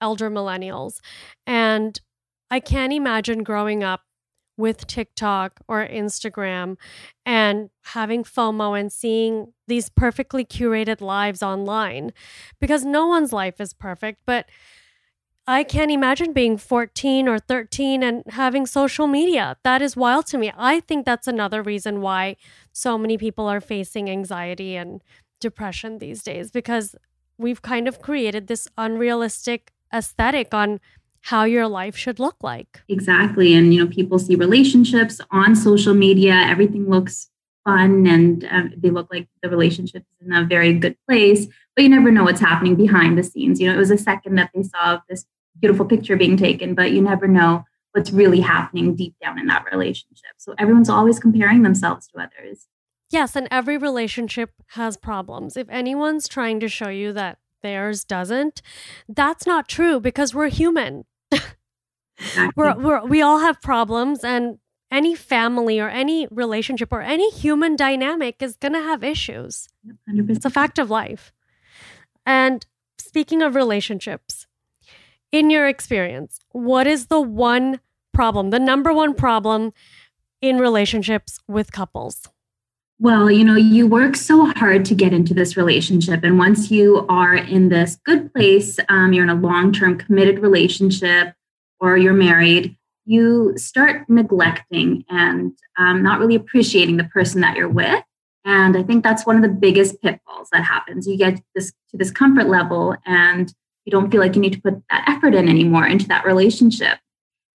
elder 0.00 0.28
millennials. 0.28 0.98
And 1.46 2.00
I 2.50 2.58
can't 2.58 2.92
imagine 2.92 3.44
growing 3.44 3.84
up 3.84 4.02
with 4.56 4.86
TikTok 4.86 5.60
or 5.68 5.86
Instagram 5.86 6.76
and 7.24 7.70
having 7.84 8.22
FOMO 8.24 8.78
and 8.78 8.92
seeing 8.92 9.52
these 9.66 9.88
perfectly 9.88 10.44
curated 10.44 11.00
lives 11.00 11.42
online 11.42 12.12
because 12.60 12.84
no 12.84 13.06
one's 13.06 13.32
life 13.32 13.60
is 13.60 13.72
perfect. 13.72 14.20
But 14.26 14.46
I 15.46 15.64
can't 15.64 15.90
imagine 15.90 16.32
being 16.32 16.56
14 16.56 17.26
or 17.26 17.38
13 17.38 18.02
and 18.02 18.22
having 18.28 18.64
social 18.64 19.08
media. 19.08 19.56
That 19.64 19.82
is 19.82 19.96
wild 19.96 20.26
to 20.26 20.38
me. 20.38 20.52
I 20.56 20.80
think 20.80 21.04
that's 21.04 21.26
another 21.26 21.62
reason 21.62 22.00
why 22.00 22.36
so 22.72 22.96
many 22.96 23.18
people 23.18 23.48
are 23.48 23.60
facing 23.60 24.08
anxiety 24.08 24.76
and 24.76 25.02
depression 25.40 25.98
these 25.98 26.22
days 26.22 26.52
because 26.52 26.94
we've 27.38 27.60
kind 27.60 27.88
of 27.88 28.00
created 28.00 28.46
this 28.46 28.68
unrealistic 28.78 29.72
aesthetic 29.92 30.54
on 30.54 30.80
how 31.22 31.44
your 31.44 31.66
life 31.66 31.96
should 31.96 32.20
look 32.20 32.36
like. 32.42 32.82
Exactly. 32.88 33.54
And, 33.54 33.74
you 33.74 33.84
know, 33.84 33.90
people 33.90 34.18
see 34.18 34.36
relationships 34.36 35.20
on 35.30 35.56
social 35.56 35.94
media, 35.94 36.34
everything 36.34 36.88
looks 36.88 37.28
fun 37.64 38.06
and 38.06 38.46
um, 38.50 38.72
they 38.76 38.90
look 38.90 39.08
like 39.12 39.28
the 39.42 39.48
relationship 39.48 40.04
is 40.20 40.26
in 40.26 40.32
a 40.32 40.44
very 40.44 40.72
good 40.74 40.96
place 41.08 41.46
but 41.74 41.82
you 41.82 41.88
never 41.88 42.10
know 42.10 42.24
what's 42.24 42.40
happening 42.40 42.74
behind 42.74 43.16
the 43.16 43.22
scenes 43.22 43.60
you 43.60 43.68
know 43.68 43.74
it 43.74 43.78
was 43.78 43.90
a 43.90 43.98
second 43.98 44.34
that 44.34 44.50
they 44.54 44.62
saw 44.62 44.98
this 45.08 45.24
beautiful 45.60 45.84
picture 45.84 46.16
being 46.16 46.36
taken 46.36 46.74
but 46.74 46.92
you 46.92 47.00
never 47.00 47.28
know 47.28 47.64
what's 47.92 48.10
really 48.10 48.40
happening 48.40 48.94
deep 48.94 49.14
down 49.22 49.38
in 49.38 49.46
that 49.46 49.64
relationship 49.70 50.32
so 50.38 50.54
everyone's 50.58 50.88
always 50.88 51.18
comparing 51.18 51.62
themselves 51.62 52.08
to 52.08 52.18
others 52.18 52.66
yes 53.10 53.36
and 53.36 53.48
every 53.50 53.76
relationship 53.76 54.50
has 54.68 54.96
problems 54.96 55.56
if 55.56 55.68
anyone's 55.68 56.28
trying 56.28 56.58
to 56.58 56.68
show 56.68 56.88
you 56.88 57.12
that 57.12 57.38
theirs 57.62 58.04
doesn't 58.04 58.62
that's 59.08 59.46
not 59.46 59.68
true 59.68 60.00
because 60.00 60.34
we're 60.34 60.48
human 60.48 61.04
we're, 62.56 62.76
we're, 62.76 63.04
we 63.06 63.22
all 63.22 63.38
have 63.38 63.60
problems 63.60 64.24
and 64.24 64.58
any 64.92 65.14
family 65.14 65.80
or 65.80 65.88
any 65.88 66.28
relationship 66.30 66.92
or 66.92 67.00
any 67.00 67.30
human 67.30 67.74
dynamic 67.74 68.42
is 68.42 68.56
going 68.56 68.74
to 68.74 68.80
have 68.80 69.02
issues. 69.02 69.66
100%. 70.08 70.36
It's 70.36 70.44
a 70.44 70.50
fact 70.50 70.78
of 70.78 70.90
life. 70.90 71.32
And 72.26 72.66
speaking 72.98 73.42
of 73.42 73.54
relationships, 73.54 74.46
in 75.30 75.50
your 75.50 75.66
experience, 75.66 76.38
what 76.50 76.86
is 76.86 77.06
the 77.06 77.20
one 77.20 77.80
problem, 78.12 78.50
the 78.50 78.58
number 78.58 78.92
one 78.92 79.14
problem 79.14 79.72
in 80.40 80.58
relationships 80.58 81.40
with 81.48 81.72
couples? 81.72 82.28
Well, 82.98 83.30
you 83.30 83.44
know, 83.44 83.56
you 83.56 83.86
work 83.86 84.14
so 84.14 84.46
hard 84.46 84.84
to 84.84 84.94
get 84.94 85.12
into 85.12 85.34
this 85.34 85.56
relationship. 85.56 86.22
And 86.22 86.38
once 86.38 86.70
you 86.70 87.04
are 87.08 87.34
in 87.34 87.68
this 87.68 87.98
good 88.04 88.32
place, 88.32 88.78
um, 88.88 89.12
you're 89.12 89.24
in 89.24 89.30
a 89.30 89.34
long 89.34 89.72
term 89.72 89.98
committed 89.98 90.38
relationship 90.38 91.34
or 91.80 91.96
you're 91.96 92.12
married, 92.12 92.76
you 93.04 93.54
start 93.56 94.08
neglecting 94.08 95.04
and 95.08 95.52
um, 95.78 96.02
not 96.02 96.20
really 96.20 96.36
appreciating 96.36 96.96
the 96.96 97.04
person 97.04 97.40
that 97.40 97.56
you're 97.56 97.68
with. 97.68 98.04
And 98.44 98.76
I 98.76 98.82
think 98.82 99.04
that's 99.04 99.24
one 99.24 99.36
of 99.36 99.42
the 99.42 99.48
biggest 99.48 100.00
pitfalls 100.02 100.48
that 100.52 100.64
happens. 100.64 101.06
You 101.06 101.16
get 101.16 101.40
this 101.54 101.72
to 101.90 101.96
this 101.96 102.10
comfort 102.10 102.48
level 102.48 102.96
and 103.06 103.52
you 103.84 103.90
don't 103.90 104.10
feel 104.10 104.20
like 104.20 104.34
you 104.34 104.40
need 104.40 104.54
to 104.54 104.60
put 104.60 104.82
that 104.90 105.08
effort 105.08 105.34
in 105.34 105.48
anymore 105.48 105.86
into 105.86 106.08
that 106.08 106.24
relationship. 106.24 106.98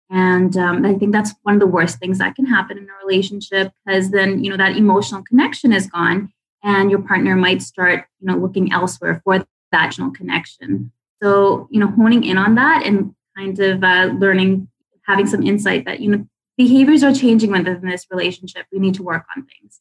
And 0.10 0.56
um, 0.58 0.86
I 0.86 0.94
think 0.96 1.14
that's 1.14 1.34
one 1.44 1.56
of 1.56 1.60
the 1.60 1.68
worst 1.68 2.00
things 2.00 2.20
that 2.20 2.36
can 2.36 2.46
happen 2.46 2.78
in 2.78 2.84
a 2.84 3.06
relationship 3.06 3.72
because 3.86 4.12
then, 4.12 4.44
you 4.44 4.50
know, 4.50 4.58
that 4.58 4.78
emotional 4.78 5.24
connection 5.24 5.72
is 5.74 5.88
gone 5.88 6.32
and 6.64 6.92
your 6.92 7.02
partner 7.02 7.36
might 7.36 7.62
start, 7.62 8.06
you 8.20 8.28
know, 8.28 8.38
looking 8.38 8.72
elsewhere 8.72 9.22
for 9.24 9.46
that 9.72 9.86
emotional 9.86 10.12
connection. 10.12 10.92
So, 11.22 11.68
you 11.72 11.80
know, 11.80 11.88
honing 11.88 12.24
in 12.26 12.38
on 12.38 12.56
that 12.56 12.86
and 12.86 13.16
kind 13.36 13.58
of 13.60 13.84
uh, 13.84 14.14
learning 14.18 14.68
having 15.06 15.28
some 15.28 15.44
insight 15.44 15.86
that 15.86 16.00
you 16.00 16.10
know 16.10 16.26
behaviors 16.58 17.04
are 17.04 17.14
changing 17.14 17.52
within 17.52 17.82
this 17.82 18.06
relationship 18.10 18.66
we 18.72 18.80
need 18.80 18.94
to 18.96 19.04
work 19.04 19.26
on 19.36 19.46
things 19.46 19.80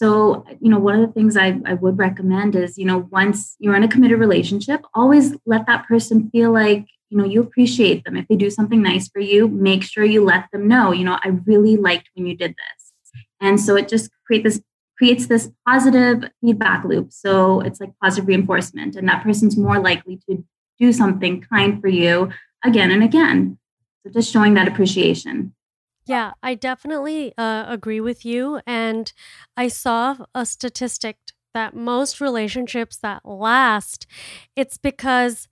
so 0.00 0.46
you 0.62 0.70
know 0.70 0.78
one 0.78 0.98
of 0.98 1.06
the 1.06 1.12
things 1.12 1.36
I, 1.36 1.60
I 1.66 1.74
would 1.74 1.98
recommend 1.98 2.56
is 2.56 2.78
you 2.78 2.86
know 2.86 3.06
once 3.10 3.54
you're 3.58 3.76
in 3.76 3.82
a 3.82 3.88
committed 3.88 4.18
relationship 4.18 4.80
always 4.94 5.36
let 5.44 5.66
that 5.66 5.86
person 5.86 6.30
feel 6.30 6.50
like 6.52 6.86
you 7.10 7.18
know 7.18 7.24
you 7.24 7.42
appreciate 7.42 8.04
them. 8.04 8.16
If 8.16 8.26
they 8.26 8.36
do 8.36 8.48
something 8.48 8.80
nice 8.80 9.08
for 9.08 9.20
you 9.20 9.46
make 9.48 9.82
sure 9.82 10.04
you 10.04 10.24
let 10.24 10.46
them 10.52 10.66
know 10.66 10.90
you 10.92 11.04
know 11.04 11.18
i 11.22 11.28
really 11.44 11.76
liked 11.76 12.08
when 12.14 12.26
you 12.26 12.34
did 12.34 12.52
this. 12.52 12.92
And 13.42 13.60
so 13.60 13.76
it 13.76 13.88
just 13.88 14.10
create 14.26 14.42
this 14.42 14.62
creates 14.96 15.26
this 15.26 15.50
positive 15.66 16.24
feedback 16.40 16.84
loop. 16.84 17.12
So 17.12 17.60
it's 17.60 17.80
like 17.80 17.92
positive 18.02 18.28
reinforcement 18.28 18.96
and 18.96 19.06
that 19.08 19.22
person's 19.22 19.56
more 19.56 19.80
likely 19.80 20.18
to 20.28 20.44
do 20.78 20.92
something 20.94 21.42
kind 21.42 21.80
for 21.80 21.88
you 21.88 22.30
again 22.64 22.90
and 22.90 23.02
again. 23.02 23.58
So 24.02 24.12
just 24.12 24.32
showing 24.32 24.54
that 24.54 24.68
appreciation. 24.68 25.54
Yeah, 26.10 26.32
I 26.42 26.56
definitely 26.56 27.32
uh, 27.38 27.66
agree 27.68 28.00
with 28.00 28.24
you. 28.24 28.60
And 28.66 29.12
I 29.56 29.68
saw 29.68 30.16
a 30.34 30.44
statistic 30.44 31.18
that 31.54 31.72
most 31.72 32.20
relationships 32.20 32.96
that 32.96 33.24
last, 33.24 34.08
it's 34.56 34.76
because 34.76 35.46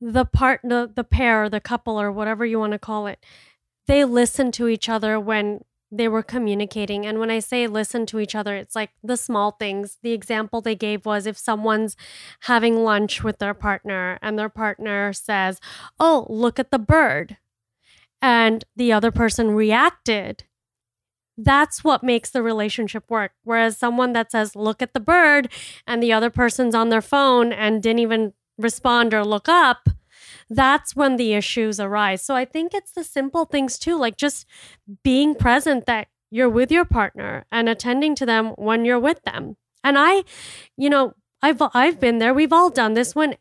the 0.00 0.24
partner, 0.24 0.88
the, 0.88 0.92
the 0.96 1.04
pair, 1.04 1.48
the 1.48 1.60
couple, 1.60 2.00
or 2.00 2.10
whatever 2.10 2.44
you 2.44 2.58
want 2.58 2.72
to 2.72 2.80
call 2.80 3.06
it, 3.06 3.24
they 3.86 4.04
listen 4.04 4.50
to 4.52 4.66
each 4.66 4.88
other 4.88 5.20
when 5.20 5.60
they 5.92 6.08
were 6.08 6.22
communicating. 6.24 7.06
And 7.06 7.20
when 7.20 7.30
I 7.30 7.38
say 7.38 7.68
listen 7.68 8.06
to 8.06 8.18
each 8.18 8.34
other, 8.34 8.56
it's 8.56 8.74
like 8.74 8.90
the 9.04 9.16
small 9.16 9.52
things. 9.52 9.98
The 10.02 10.10
example 10.12 10.60
they 10.60 10.74
gave 10.74 11.06
was 11.06 11.26
if 11.26 11.38
someone's 11.38 11.96
having 12.40 12.82
lunch 12.82 13.22
with 13.22 13.38
their 13.38 13.54
partner 13.54 14.18
and 14.20 14.36
their 14.36 14.48
partner 14.48 15.12
says, 15.12 15.60
Oh, 16.00 16.26
look 16.28 16.58
at 16.58 16.72
the 16.72 16.80
bird. 16.80 17.36
And 18.24 18.64
the 18.74 18.90
other 18.90 19.10
person 19.10 19.50
reacted. 19.50 20.44
That's 21.36 21.84
what 21.84 22.02
makes 22.02 22.30
the 22.30 22.42
relationship 22.42 23.04
work. 23.10 23.32
Whereas 23.42 23.76
someone 23.76 24.14
that 24.14 24.32
says, 24.32 24.56
Look 24.56 24.80
at 24.80 24.94
the 24.94 25.00
bird, 25.00 25.50
and 25.86 26.02
the 26.02 26.14
other 26.14 26.30
person's 26.30 26.74
on 26.74 26.88
their 26.88 27.02
phone 27.02 27.52
and 27.52 27.82
didn't 27.82 27.98
even 27.98 28.32
respond 28.56 29.12
or 29.12 29.26
look 29.26 29.46
up, 29.46 29.90
that's 30.48 30.96
when 30.96 31.16
the 31.16 31.34
issues 31.34 31.78
arise. 31.78 32.24
So 32.24 32.34
I 32.34 32.46
think 32.46 32.72
it's 32.72 32.92
the 32.92 33.04
simple 33.04 33.44
things 33.44 33.78
too, 33.78 33.98
like 33.98 34.16
just 34.16 34.46
being 35.02 35.34
present 35.34 35.84
that 35.84 36.08
you're 36.30 36.48
with 36.48 36.72
your 36.72 36.86
partner 36.86 37.44
and 37.52 37.68
attending 37.68 38.14
to 38.14 38.24
them 38.24 38.52
when 38.56 38.86
you're 38.86 38.98
with 38.98 39.22
them. 39.24 39.58
And 39.82 39.98
I, 39.98 40.24
you 40.78 40.88
know, 40.88 41.12
I've 41.42 41.60
I've 41.74 42.00
been 42.00 42.20
there. 42.20 42.32
We've 42.32 42.54
all 42.54 42.70
done 42.70 42.94
this 42.94 43.14
when 43.14 43.36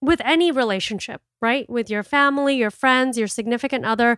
with 0.00 0.20
any 0.24 0.50
relationship, 0.50 1.22
right? 1.40 1.68
With 1.68 1.90
your 1.90 2.02
family, 2.02 2.56
your 2.56 2.70
friends, 2.70 3.18
your 3.18 3.28
significant 3.28 3.84
other. 3.84 4.16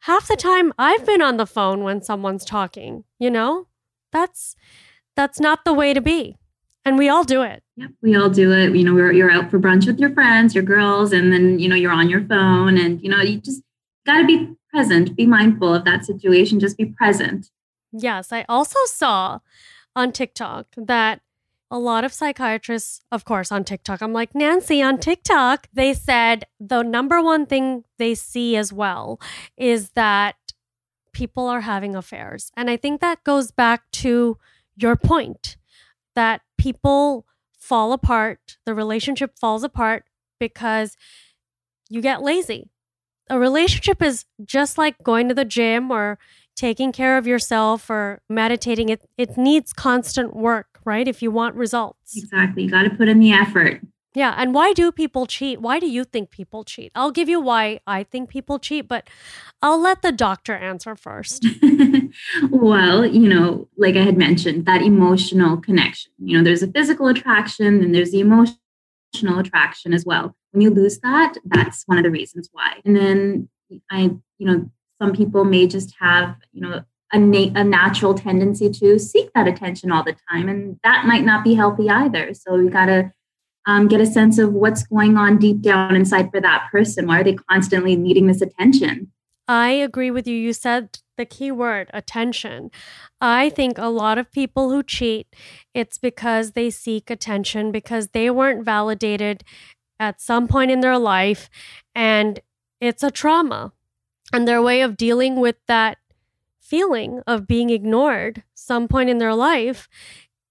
Half 0.00 0.28
the 0.28 0.36
time 0.36 0.72
I've 0.78 1.06
been 1.06 1.22
on 1.22 1.38
the 1.38 1.46
phone 1.46 1.82
when 1.82 2.02
someone's 2.02 2.44
talking, 2.44 3.04
you 3.18 3.30
know? 3.30 3.68
That's 4.12 4.54
that's 5.16 5.40
not 5.40 5.64
the 5.64 5.72
way 5.72 5.94
to 5.94 6.00
be. 6.00 6.36
And 6.84 6.98
we 6.98 7.08
all 7.08 7.24
do 7.24 7.42
it. 7.42 7.62
Yep, 7.76 7.90
we 8.02 8.14
all 8.14 8.28
do 8.28 8.52
it. 8.52 8.74
You 8.76 8.84
know, 8.84 8.94
we're, 8.94 9.12
you're 9.12 9.30
out 9.30 9.50
for 9.50 9.58
brunch 9.58 9.86
with 9.86 9.98
your 9.98 10.12
friends, 10.12 10.54
your 10.54 10.64
girls, 10.64 11.12
and 11.12 11.32
then, 11.32 11.58
you 11.58 11.68
know, 11.68 11.74
you're 11.74 11.92
on 11.92 12.10
your 12.10 12.24
phone 12.26 12.76
and, 12.76 13.02
you 13.02 13.08
know, 13.08 13.20
you 13.22 13.38
just 13.38 13.62
got 14.04 14.18
to 14.18 14.26
be 14.26 14.54
present, 14.68 15.16
be 15.16 15.26
mindful 15.26 15.72
of 15.72 15.84
that 15.84 16.04
situation, 16.04 16.60
just 16.60 16.76
be 16.76 16.84
present. 16.84 17.50
Yes, 17.92 18.32
I 18.32 18.44
also 18.48 18.78
saw 18.86 19.38
on 19.96 20.12
TikTok 20.12 20.66
that 20.76 21.20
a 21.74 21.78
lot 21.78 22.04
of 22.04 22.12
psychiatrists, 22.12 23.00
of 23.10 23.24
course, 23.24 23.50
on 23.50 23.64
TikTok, 23.64 24.00
I'm 24.00 24.12
like, 24.12 24.32
Nancy, 24.32 24.80
on 24.80 24.96
TikTok, 24.96 25.66
they 25.72 25.92
said 25.92 26.44
the 26.60 26.84
number 26.84 27.20
one 27.20 27.46
thing 27.46 27.82
they 27.98 28.14
see 28.14 28.54
as 28.54 28.72
well 28.72 29.20
is 29.56 29.90
that 29.96 30.36
people 31.12 31.48
are 31.48 31.62
having 31.62 31.96
affairs. 31.96 32.52
And 32.56 32.70
I 32.70 32.76
think 32.76 33.00
that 33.00 33.24
goes 33.24 33.50
back 33.50 33.90
to 34.04 34.38
your 34.76 34.94
point 34.94 35.56
that 36.14 36.42
people 36.58 37.26
fall 37.58 37.92
apart, 37.92 38.56
the 38.64 38.72
relationship 38.72 39.36
falls 39.36 39.64
apart 39.64 40.04
because 40.38 40.96
you 41.90 42.00
get 42.00 42.22
lazy. 42.22 42.70
A 43.28 43.36
relationship 43.36 44.00
is 44.00 44.26
just 44.44 44.78
like 44.78 45.02
going 45.02 45.26
to 45.26 45.34
the 45.34 45.44
gym 45.44 45.90
or 45.90 46.20
taking 46.54 46.92
care 46.92 47.18
of 47.18 47.26
yourself 47.26 47.90
or 47.90 48.22
meditating. 48.28 48.90
It, 48.90 49.08
it 49.18 49.36
needs 49.36 49.72
constant 49.72 50.36
work 50.36 50.73
right? 50.84 51.06
If 51.06 51.22
you 51.22 51.30
want 51.30 51.54
results. 51.54 52.16
Exactly. 52.16 52.64
You 52.64 52.70
got 52.70 52.82
to 52.82 52.90
put 52.90 53.08
in 53.08 53.18
the 53.18 53.32
effort. 53.32 53.80
Yeah. 54.14 54.34
And 54.36 54.54
why 54.54 54.72
do 54.72 54.92
people 54.92 55.26
cheat? 55.26 55.60
Why 55.60 55.80
do 55.80 55.88
you 55.88 56.04
think 56.04 56.30
people 56.30 56.62
cheat? 56.62 56.92
I'll 56.94 57.10
give 57.10 57.28
you 57.28 57.40
why 57.40 57.80
I 57.86 58.04
think 58.04 58.30
people 58.30 58.60
cheat, 58.60 58.86
but 58.86 59.08
I'll 59.60 59.80
let 59.80 60.02
the 60.02 60.12
doctor 60.12 60.54
answer 60.54 60.94
first. 60.94 61.44
well, 62.50 63.04
you 63.04 63.28
know, 63.28 63.68
like 63.76 63.96
I 63.96 64.02
had 64.02 64.16
mentioned, 64.16 64.66
that 64.66 64.82
emotional 64.82 65.56
connection. 65.56 66.12
You 66.18 66.38
know, 66.38 66.44
there's 66.44 66.62
a 66.62 66.70
physical 66.70 67.08
attraction 67.08 67.82
and 67.82 67.92
there's 67.92 68.12
the 68.12 68.20
emotional 68.20 68.58
attraction 69.38 69.92
as 69.92 70.06
well. 70.06 70.36
When 70.52 70.60
you 70.60 70.70
lose 70.70 71.00
that, 71.00 71.34
that's 71.46 71.82
one 71.86 71.98
of 71.98 72.04
the 72.04 72.10
reasons 72.10 72.48
why. 72.52 72.80
And 72.84 72.96
then 72.96 73.48
I, 73.90 74.10
you 74.38 74.46
know, 74.46 74.70
some 75.02 75.12
people 75.12 75.44
may 75.44 75.66
just 75.66 75.92
have, 75.98 76.36
you 76.52 76.60
know, 76.60 76.84
a, 77.14 77.18
na- 77.18 77.52
a 77.54 77.64
natural 77.64 78.12
tendency 78.12 78.68
to 78.68 78.98
seek 78.98 79.32
that 79.34 79.46
attention 79.46 79.92
all 79.92 80.02
the 80.02 80.16
time. 80.30 80.48
And 80.48 80.78
that 80.82 81.06
might 81.06 81.24
not 81.24 81.44
be 81.44 81.54
healthy 81.54 81.88
either. 81.88 82.34
So 82.34 82.56
we 82.56 82.68
got 82.68 82.86
to 82.86 83.12
um, 83.66 83.88
get 83.88 84.00
a 84.00 84.06
sense 84.06 84.38
of 84.38 84.52
what's 84.52 84.82
going 84.82 85.16
on 85.16 85.38
deep 85.38 85.62
down 85.62 85.94
inside 85.94 86.30
for 86.30 86.40
that 86.40 86.68
person. 86.70 87.06
Why 87.06 87.20
are 87.20 87.24
they 87.24 87.34
constantly 87.34 87.96
needing 87.96 88.26
this 88.26 88.42
attention? 88.42 89.12
I 89.46 89.70
agree 89.70 90.10
with 90.10 90.26
you. 90.26 90.36
You 90.36 90.52
said 90.52 90.98
the 91.16 91.24
key 91.24 91.52
word 91.52 91.88
attention. 91.94 92.70
I 93.20 93.50
think 93.50 93.78
a 93.78 93.86
lot 93.86 94.18
of 94.18 94.32
people 94.32 94.70
who 94.70 94.82
cheat, 94.82 95.28
it's 95.72 95.98
because 95.98 96.52
they 96.52 96.68
seek 96.70 97.10
attention 97.10 97.70
because 97.70 98.08
they 98.08 98.28
weren't 98.30 98.64
validated 98.64 99.44
at 100.00 100.20
some 100.20 100.48
point 100.48 100.70
in 100.70 100.80
their 100.80 100.98
life 100.98 101.48
and 101.94 102.40
it's 102.80 103.02
a 103.02 103.10
trauma. 103.10 103.72
And 104.32 104.48
their 104.48 104.62
way 104.62 104.80
of 104.80 104.96
dealing 104.96 105.36
with 105.36 105.56
that 105.68 105.98
feeling 106.74 107.22
of 107.24 107.46
being 107.46 107.70
ignored 107.70 108.42
some 108.52 108.88
point 108.88 109.08
in 109.08 109.18
their 109.18 109.34
life 109.34 109.88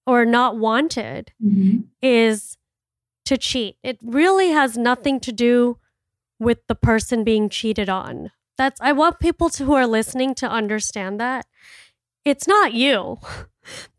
or 0.07 0.23
not 0.23 0.57
wanted 0.57 1.33
mm-hmm. 1.43 1.81
is 2.01 2.57
to 3.25 3.37
cheat. 3.37 3.75
It 3.83 3.97
really 4.01 4.49
has 4.49 4.77
nothing 4.77 5.19
to 5.19 5.33
do 5.33 5.79
with 6.39 6.59
the 6.67 6.75
person 6.75 7.25
being 7.25 7.49
cheated 7.49 7.89
on. 7.89 8.31
That's 8.57 8.79
I 8.79 8.93
want 8.93 9.19
people 9.19 9.49
to, 9.49 9.65
who 9.65 9.73
are 9.73 9.87
listening 9.87 10.33
to 10.35 10.49
understand 10.49 11.19
that 11.19 11.45
it's 12.23 12.47
not 12.47 12.73
you. 12.73 13.19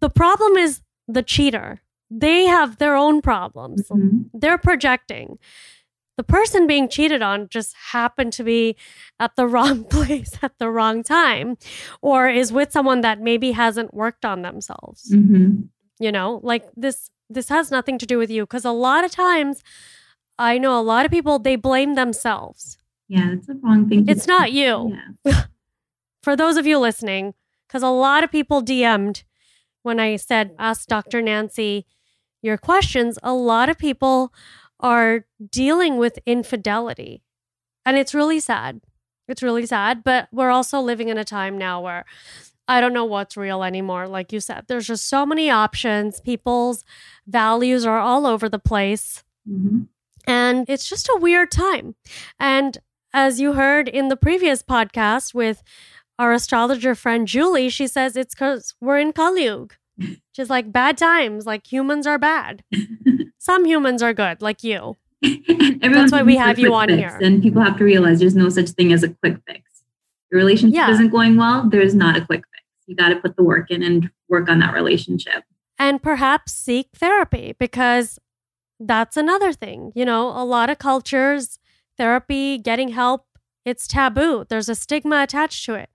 The 0.01 0.11
problem 0.11 0.59
is 0.59 0.83
the 1.09 1.23
cheater. 1.23 1.81
They 2.11 2.45
have 2.45 2.77
their 2.77 2.97
own 2.97 3.23
problems. 3.23 3.89
Mm-hmm. 3.89 4.39
They're 4.39 4.59
projecting 4.59 5.39
the 6.17 6.25
person 6.25 6.67
being 6.67 6.89
cheated 6.89 7.23
on 7.23 7.49
just 7.49 7.75
happened 7.93 8.33
to 8.35 8.45
be 8.45 8.77
at 9.19 9.35
the 9.37 9.47
wrong 9.55 9.85
place 9.85 10.39
at 10.43 10.59
the 10.59 10.71
wrong 10.71 11.03
time 11.03 11.57
or 12.03 12.29
is 12.29 12.53
with 12.53 12.73
someone 12.73 13.01
that 13.01 13.21
maybe 13.21 13.53
hasn't 13.53 13.95
worked 13.95 14.25
on 14.25 14.43
themselves 14.43 15.11
mm-hmm. 15.13 15.63
you 15.99 16.13
know 16.13 16.41
like 16.43 16.65
this 16.77 17.11
this 17.31 17.49
has 17.49 17.71
nothing 17.71 17.99
to 17.99 18.07
do 18.07 18.19
with 18.19 18.31
you 18.31 18.43
because 18.43 18.65
a 18.65 18.71
lot 18.71 19.05
of 19.05 19.11
times 19.11 19.63
i 20.39 20.59
know 20.59 20.79
a 20.79 20.83
lot 20.83 21.05
of 21.05 21.11
people 21.11 21.39
they 21.39 21.57
blame 21.57 21.95
themselves 21.95 22.79
yeah 23.09 23.33
it's 23.33 23.47
the 23.47 23.59
wrong 23.63 23.89
thing 23.89 24.09
it's 24.09 24.27
not 24.27 24.53
you 24.53 24.97
yeah. 25.25 25.45
for 26.23 26.37
those 26.37 26.57
of 26.57 26.67
you 26.67 26.79
listening 26.79 27.35
because 27.67 27.83
a 27.83 27.89
lot 27.89 28.23
of 28.23 28.31
people 28.31 28.63
dm'd 28.63 29.25
when 29.83 29.99
i 29.99 30.17
said 30.17 30.55
ask 30.59 30.87
dr 30.87 31.21
nancy 31.23 31.87
your 32.43 32.59
questions 32.59 33.19
a 33.23 33.33
lot 33.33 33.69
of 33.71 33.79
people 33.79 34.33
are 34.85 35.25
dealing 35.51 35.97
with 35.97 36.19
infidelity. 36.27 37.23
And 37.87 37.97
it's 37.97 38.15
really 38.15 38.39
sad. 38.39 38.83
It's 39.27 39.43
really 39.43 39.65
sad. 39.65 40.05
But 40.05 40.29
we're 40.31 40.51
also 40.51 40.79
living 40.79 41.09
in 41.09 41.17
a 41.17 41.25
time 41.25 41.57
now 41.57 41.81
where 41.81 42.05
I 42.69 42.83
don't 42.83 42.93
know 42.93 43.07
what's 43.07 43.37
real 43.37 43.65
anymore. 43.65 44.07
Like 44.07 44.31
you 44.31 44.41
said, 44.41 44.65
there's 44.69 44.87
just 44.87 45.09
so 45.09 45.25
many 45.25 45.51
options. 45.51 46.21
People's 46.21 46.85
values 47.27 47.87
are 47.87 47.99
all 47.99 48.27
over 48.27 48.49
the 48.49 48.59
place. 48.59 49.25
Mm-hmm. 49.49 49.85
And 50.27 50.69
it's 50.69 50.89
just 50.89 51.09
a 51.09 51.19
weird 51.19 51.51
time. 51.51 51.95
And 52.39 52.77
as 53.15 53.41
you 53.41 53.55
heard 53.55 53.89
in 53.89 54.09
the 54.09 54.17
previous 54.17 54.63
podcast 54.63 55.33
with 55.33 55.63
our 56.19 56.33
astrologer 56.33 56.95
friend 56.95 57.27
Julie, 57.27 57.71
she 57.71 57.87
says 57.87 58.17
it's 58.17 58.35
because 58.35 58.75
we're 58.83 58.99
in 58.99 59.13
Kali 59.13 59.67
Just 60.35 60.51
like 60.51 60.73
bad 60.73 60.99
times, 60.99 61.47
like 61.47 61.71
humans 61.71 62.07
are 62.07 62.19
bad. 62.19 62.65
Some 63.45 63.67
humans 63.67 64.03
are 64.03 64.15
good, 64.15 64.41
like 64.41 64.65
you. 64.65 64.97
That's 65.21 66.11
why 66.11 66.23
we 66.23 66.35
have 66.37 66.59
you 66.59 66.73
on 66.73 66.89
fix, 66.89 66.99
here. 66.99 67.19
And 67.21 67.43
people 67.43 67.61
have 67.61 67.77
to 67.77 67.85
realize 67.85 68.19
there's 68.19 68.35
no 68.35 68.49
such 68.49 68.71
thing 68.71 68.91
as 68.91 69.03
a 69.03 69.11
quick 69.11 69.37
fix. 69.47 69.61
Your 70.33 70.39
relationship 70.39 70.75
yeah. 70.75 70.91
isn't 70.91 71.11
going 71.11 71.37
well, 71.37 71.69
there's 71.69 71.95
not 71.95 72.17
a 72.17 72.25
quick 72.25 72.41
fix. 72.41 72.65
You 72.87 72.97
got 72.97 73.11
to 73.11 73.17
put 73.17 73.37
the 73.37 73.43
work 73.43 73.71
in 73.71 73.83
and 73.83 74.11
work 74.31 74.49
on 74.49 74.61
that 74.61 74.73
relationship. 74.73 75.45
And 75.79 76.03
perhaps 76.03 76.55
seek 76.55 76.89
therapy 76.95 77.55
because 77.59 78.19
that's 78.81 79.19
another 79.19 79.53
thing. 79.53 79.93
You 79.95 80.07
know, 80.07 80.29
a 80.29 80.43
lot 80.43 80.71
of 80.71 80.79
cultures, 80.79 81.59
therapy, 81.99 82.57
getting 82.57 82.89
help, 82.89 83.27
it's 83.67 83.87
taboo. 83.87 84.47
There's 84.49 84.71
a 84.71 84.75
stigma 84.75 85.23
attached 85.23 85.67
to 85.67 85.75
it. 85.75 85.91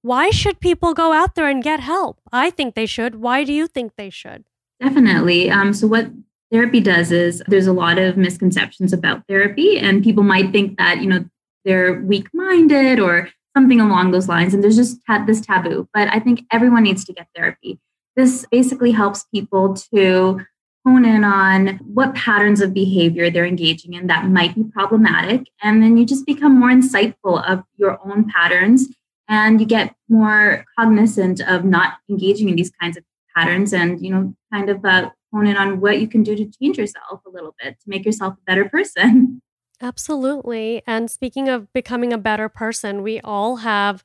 Why 0.00 0.30
should 0.30 0.58
people 0.58 0.94
go 0.94 1.12
out 1.12 1.34
there 1.34 1.48
and 1.48 1.62
get 1.62 1.80
help? 1.80 2.18
I 2.32 2.48
think 2.48 2.74
they 2.74 2.86
should. 2.86 3.16
Why 3.16 3.44
do 3.44 3.52
you 3.52 3.66
think 3.66 3.92
they 3.96 4.08
should? 4.08 4.44
Definitely. 4.80 5.50
Um, 5.50 5.74
so, 5.74 5.86
what 5.86 6.10
therapy 6.52 6.80
does 6.80 7.10
is 7.10 7.42
there's 7.48 7.66
a 7.66 7.72
lot 7.72 7.98
of 7.98 8.16
misconceptions 8.16 8.92
about 8.92 9.26
therapy, 9.26 9.78
and 9.78 10.04
people 10.04 10.22
might 10.22 10.52
think 10.52 10.78
that, 10.78 11.00
you 11.00 11.08
know, 11.08 11.24
they're 11.64 12.00
weak 12.02 12.28
minded 12.34 13.00
or 13.00 13.30
something 13.56 13.80
along 13.80 14.10
those 14.10 14.28
lines. 14.28 14.54
And 14.54 14.62
there's 14.62 14.76
just 14.76 14.98
this 15.26 15.40
taboo. 15.40 15.88
But 15.94 16.08
I 16.12 16.18
think 16.18 16.42
everyone 16.50 16.82
needs 16.82 17.04
to 17.04 17.12
get 17.12 17.28
therapy. 17.34 17.78
This 18.16 18.46
basically 18.50 18.92
helps 18.92 19.24
people 19.24 19.74
to 19.94 20.40
hone 20.84 21.04
in 21.04 21.22
on 21.22 21.78
what 21.78 22.14
patterns 22.14 22.60
of 22.60 22.74
behavior 22.74 23.30
they're 23.30 23.46
engaging 23.46 23.94
in 23.94 24.08
that 24.08 24.26
might 24.26 24.54
be 24.54 24.64
problematic. 24.64 25.46
And 25.62 25.82
then 25.82 25.96
you 25.96 26.04
just 26.04 26.26
become 26.26 26.58
more 26.58 26.70
insightful 26.70 27.48
of 27.48 27.62
your 27.76 27.98
own 28.04 28.28
patterns 28.28 28.88
and 29.28 29.60
you 29.60 29.66
get 29.66 29.94
more 30.08 30.64
cognizant 30.78 31.40
of 31.40 31.64
not 31.64 31.94
engaging 32.10 32.48
in 32.48 32.56
these 32.56 32.72
kinds 32.80 32.96
of 32.96 33.04
patterns 33.34 33.72
and 33.72 34.04
you 34.04 34.10
know 34.12 34.34
kind 34.52 34.68
of 34.68 34.84
uh, 34.84 35.08
hone 35.32 35.46
in 35.46 35.56
on 35.56 35.80
what 35.80 36.00
you 36.00 36.08
can 36.08 36.22
do 36.22 36.36
to 36.36 36.50
change 36.60 36.78
yourself 36.78 37.20
a 37.26 37.30
little 37.30 37.54
bit 37.62 37.78
to 37.80 37.88
make 37.88 38.04
yourself 38.04 38.34
a 38.34 38.44
better 38.46 38.68
person 38.68 39.40
absolutely 39.80 40.82
and 40.86 41.10
speaking 41.10 41.48
of 41.48 41.72
becoming 41.72 42.12
a 42.12 42.18
better 42.18 42.48
person 42.48 43.02
we 43.02 43.20
all 43.20 43.56
have 43.56 44.04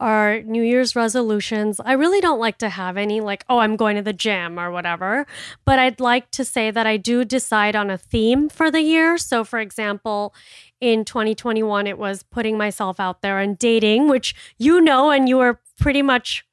our 0.00 0.40
New 0.42 0.62
Year's 0.62 0.96
resolutions. 0.96 1.78
I 1.84 1.92
really 1.92 2.20
don't 2.20 2.40
like 2.40 2.58
to 2.58 2.70
have 2.70 2.96
any, 2.96 3.20
like, 3.20 3.44
oh, 3.48 3.58
I'm 3.58 3.76
going 3.76 3.96
to 3.96 4.02
the 4.02 4.14
gym 4.14 4.58
or 4.58 4.70
whatever. 4.70 5.26
But 5.64 5.78
I'd 5.78 6.00
like 6.00 6.30
to 6.32 6.44
say 6.44 6.70
that 6.70 6.86
I 6.86 6.96
do 6.96 7.24
decide 7.24 7.76
on 7.76 7.90
a 7.90 7.98
theme 7.98 8.48
for 8.48 8.70
the 8.70 8.80
year. 8.80 9.18
So, 9.18 9.44
for 9.44 9.58
example, 9.58 10.34
in 10.80 11.04
2021, 11.04 11.86
it 11.86 11.98
was 11.98 12.22
putting 12.22 12.56
myself 12.56 12.98
out 12.98 13.20
there 13.20 13.38
and 13.38 13.58
dating, 13.58 14.08
which 14.08 14.34
you 14.58 14.80
know, 14.80 15.10
and 15.10 15.28
you 15.28 15.36
were 15.36 15.60
pretty 15.78 16.02
much 16.02 16.46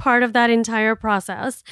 part 0.00 0.22
of 0.22 0.32
that 0.32 0.48
entire 0.48 0.96
process. 0.96 1.62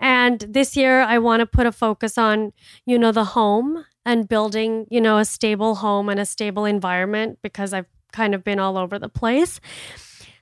And 0.00 0.40
this 0.48 0.74
year, 0.74 1.02
I 1.02 1.18
want 1.18 1.40
to 1.40 1.46
put 1.46 1.66
a 1.66 1.72
focus 1.72 2.16
on, 2.16 2.52
you 2.86 2.98
know, 2.98 3.12
the 3.12 3.24
home 3.24 3.84
and 4.06 4.26
building, 4.26 4.86
you 4.90 5.02
know, 5.02 5.18
a 5.18 5.24
stable 5.26 5.76
home 5.76 6.08
and 6.08 6.18
a 6.18 6.24
stable 6.24 6.64
environment 6.64 7.38
because 7.42 7.74
I've 7.74 7.86
kind 8.10 8.34
of 8.34 8.42
been 8.42 8.58
all 8.58 8.78
over 8.78 8.98
the 8.98 9.10
place. 9.10 9.60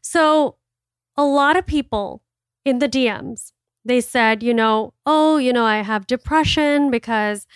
So, 0.02 0.56
a 1.16 1.24
lot 1.24 1.56
of 1.56 1.66
people 1.66 2.22
in 2.64 2.78
the 2.78 2.88
DMs, 2.88 3.50
they 3.84 4.00
said, 4.00 4.42
you 4.42 4.54
know, 4.54 4.94
oh, 5.04 5.36
you 5.36 5.52
know, 5.52 5.64
I 5.64 5.82
have 5.82 6.06
depression 6.06 6.90
because 6.92 7.46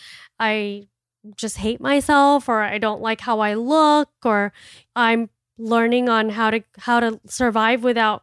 I 0.40 0.88
just 1.37 1.59
hate 1.59 1.81
myself 1.81 2.49
or 2.49 2.62
I 2.62 2.79
don't 2.79 3.01
like 3.01 3.20
how 3.20 3.38
I 3.38 3.55
look 3.55 4.11
or 4.25 4.53
I'm 4.96 5.31
learning 5.59 6.09
on 6.09 6.31
how 6.31 6.51
to 6.51 6.62
how 6.79 7.01
to 7.01 7.20
survive 7.27 7.83
without 7.83 8.22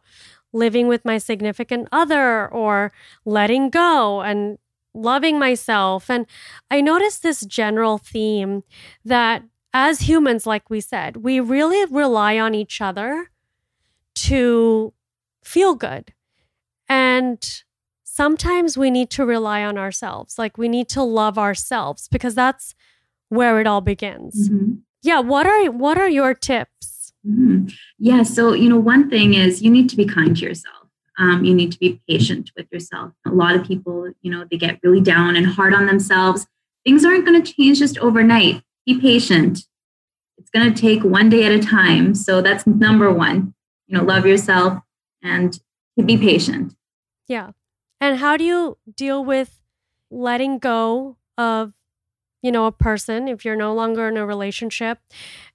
living 0.54 0.88
with 0.88 1.04
my 1.04 1.18
significant 1.18 1.88
other 1.92 2.48
or 2.48 2.92
letting 3.26 3.68
go 3.68 4.22
and 4.22 4.56
loving 4.94 5.38
myself 5.38 6.08
and 6.08 6.24
I 6.70 6.80
noticed 6.80 7.22
this 7.22 7.44
general 7.44 7.98
theme 7.98 8.62
that 9.04 9.42
as 9.72 10.02
humans 10.02 10.46
like 10.46 10.70
we 10.70 10.80
said 10.80 11.16
we 11.18 11.40
really 11.40 11.84
rely 11.92 12.38
on 12.38 12.54
each 12.54 12.80
other 12.80 13.30
to 14.14 14.92
feel 15.42 15.74
good. 15.74 16.12
And 16.88 17.42
sometimes 18.02 18.76
we 18.76 18.90
need 18.90 19.10
to 19.10 19.24
rely 19.24 19.62
on 19.64 19.78
ourselves. 19.78 20.38
Like 20.38 20.58
we 20.58 20.68
need 20.68 20.88
to 20.90 21.02
love 21.02 21.38
ourselves 21.38 22.08
because 22.08 22.34
that's 22.34 22.74
where 23.28 23.60
it 23.60 23.66
all 23.66 23.80
begins. 23.80 24.48
Mm-hmm. 24.48 24.74
Yeah, 25.02 25.20
what 25.20 25.46
are 25.46 25.66
what 25.70 25.98
are 25.98 26.08
your 26.08 26.32
tips? 26.32 26.70
Mm-hmm. 27.26 27.68
Yeah, 27.98 28.22
so 28.22 28.52
you 28.52 28.68
know, 28.68 28.78
one 28.78 29.08
thing 29.08 29.34
is 29.34 29.62
you 29.62 29.70
need 29.70 29.88
to 29.90 29.96
be 29.96 30.04
kind 30.04 30.36
to 30.36 30.42
yourself. 30.42 30.74
Um, 31.18 31.44
you 31.44 31.54
need 31.54 31.72
to 31.72 31.78
be 31.78 32.00
patient 32.08 32.50
with 32.56 32.66
yourself. 32.72 33.12
A 33.26 33.30
lot 33.30 33.54
of 33.54 33.64
people, 33.64 34.10
you 34.22 34.30
know, 34.30 34.44
they 34.50 34.56
get 34.56 34.80
really 34.82 35.00
down 35.00 35.36
and 35.36 35.46
hard 35.46 35.72
on 35.72 35.86
themselves. 35.86 36.46
Things 36.84 37.04
aren't 37.04 37.24
going 37.24 37.40
to 37.40 37.52
change 37.52 37.78
just 37.78 37.98
overnight. 37.98 38.62
Be 38.84 39.00
patient. 39.00 39.60
It's 40.38 40.50
going 40.50 40.72
to 40.72 40.80
take 40.80 41.04
one 41.04 41.28
day 41.28 41.44
at 41.44 41.52
a 41.52 41.60
time. 41.60 42.14
So 42.14 42.42
that's 42.42 42.66
number 42.66 43.12
one. 43.12 43.54
You 43.86 43.96
know, 43.96 44.04
love 44.04 44.26
yourself 44.26 44.82
and 45.22 45.58
be 46.04 46.16
patient. 46.16 46.74
Yeah. 47.28 47.52
And 48.00 48.18
how 48.18 48.36
do 48.36 48.44
you 48.44 48.76
deal 48.94 49.24
with 49.24 49.60
letting 50.10 50.58
go 50.58 51.16
of, 51.38 51.72
you 52.42 52.50
know, 52.50 52.66
a 52.66 52.72
person 52.72 53.28
if 53.28 53.44
you're 53.44 53.56
no 53.56 53.72
longer 53.72 54.08
in 54.08 54.16
a 54.16 54.26
relationship 54.26 54.98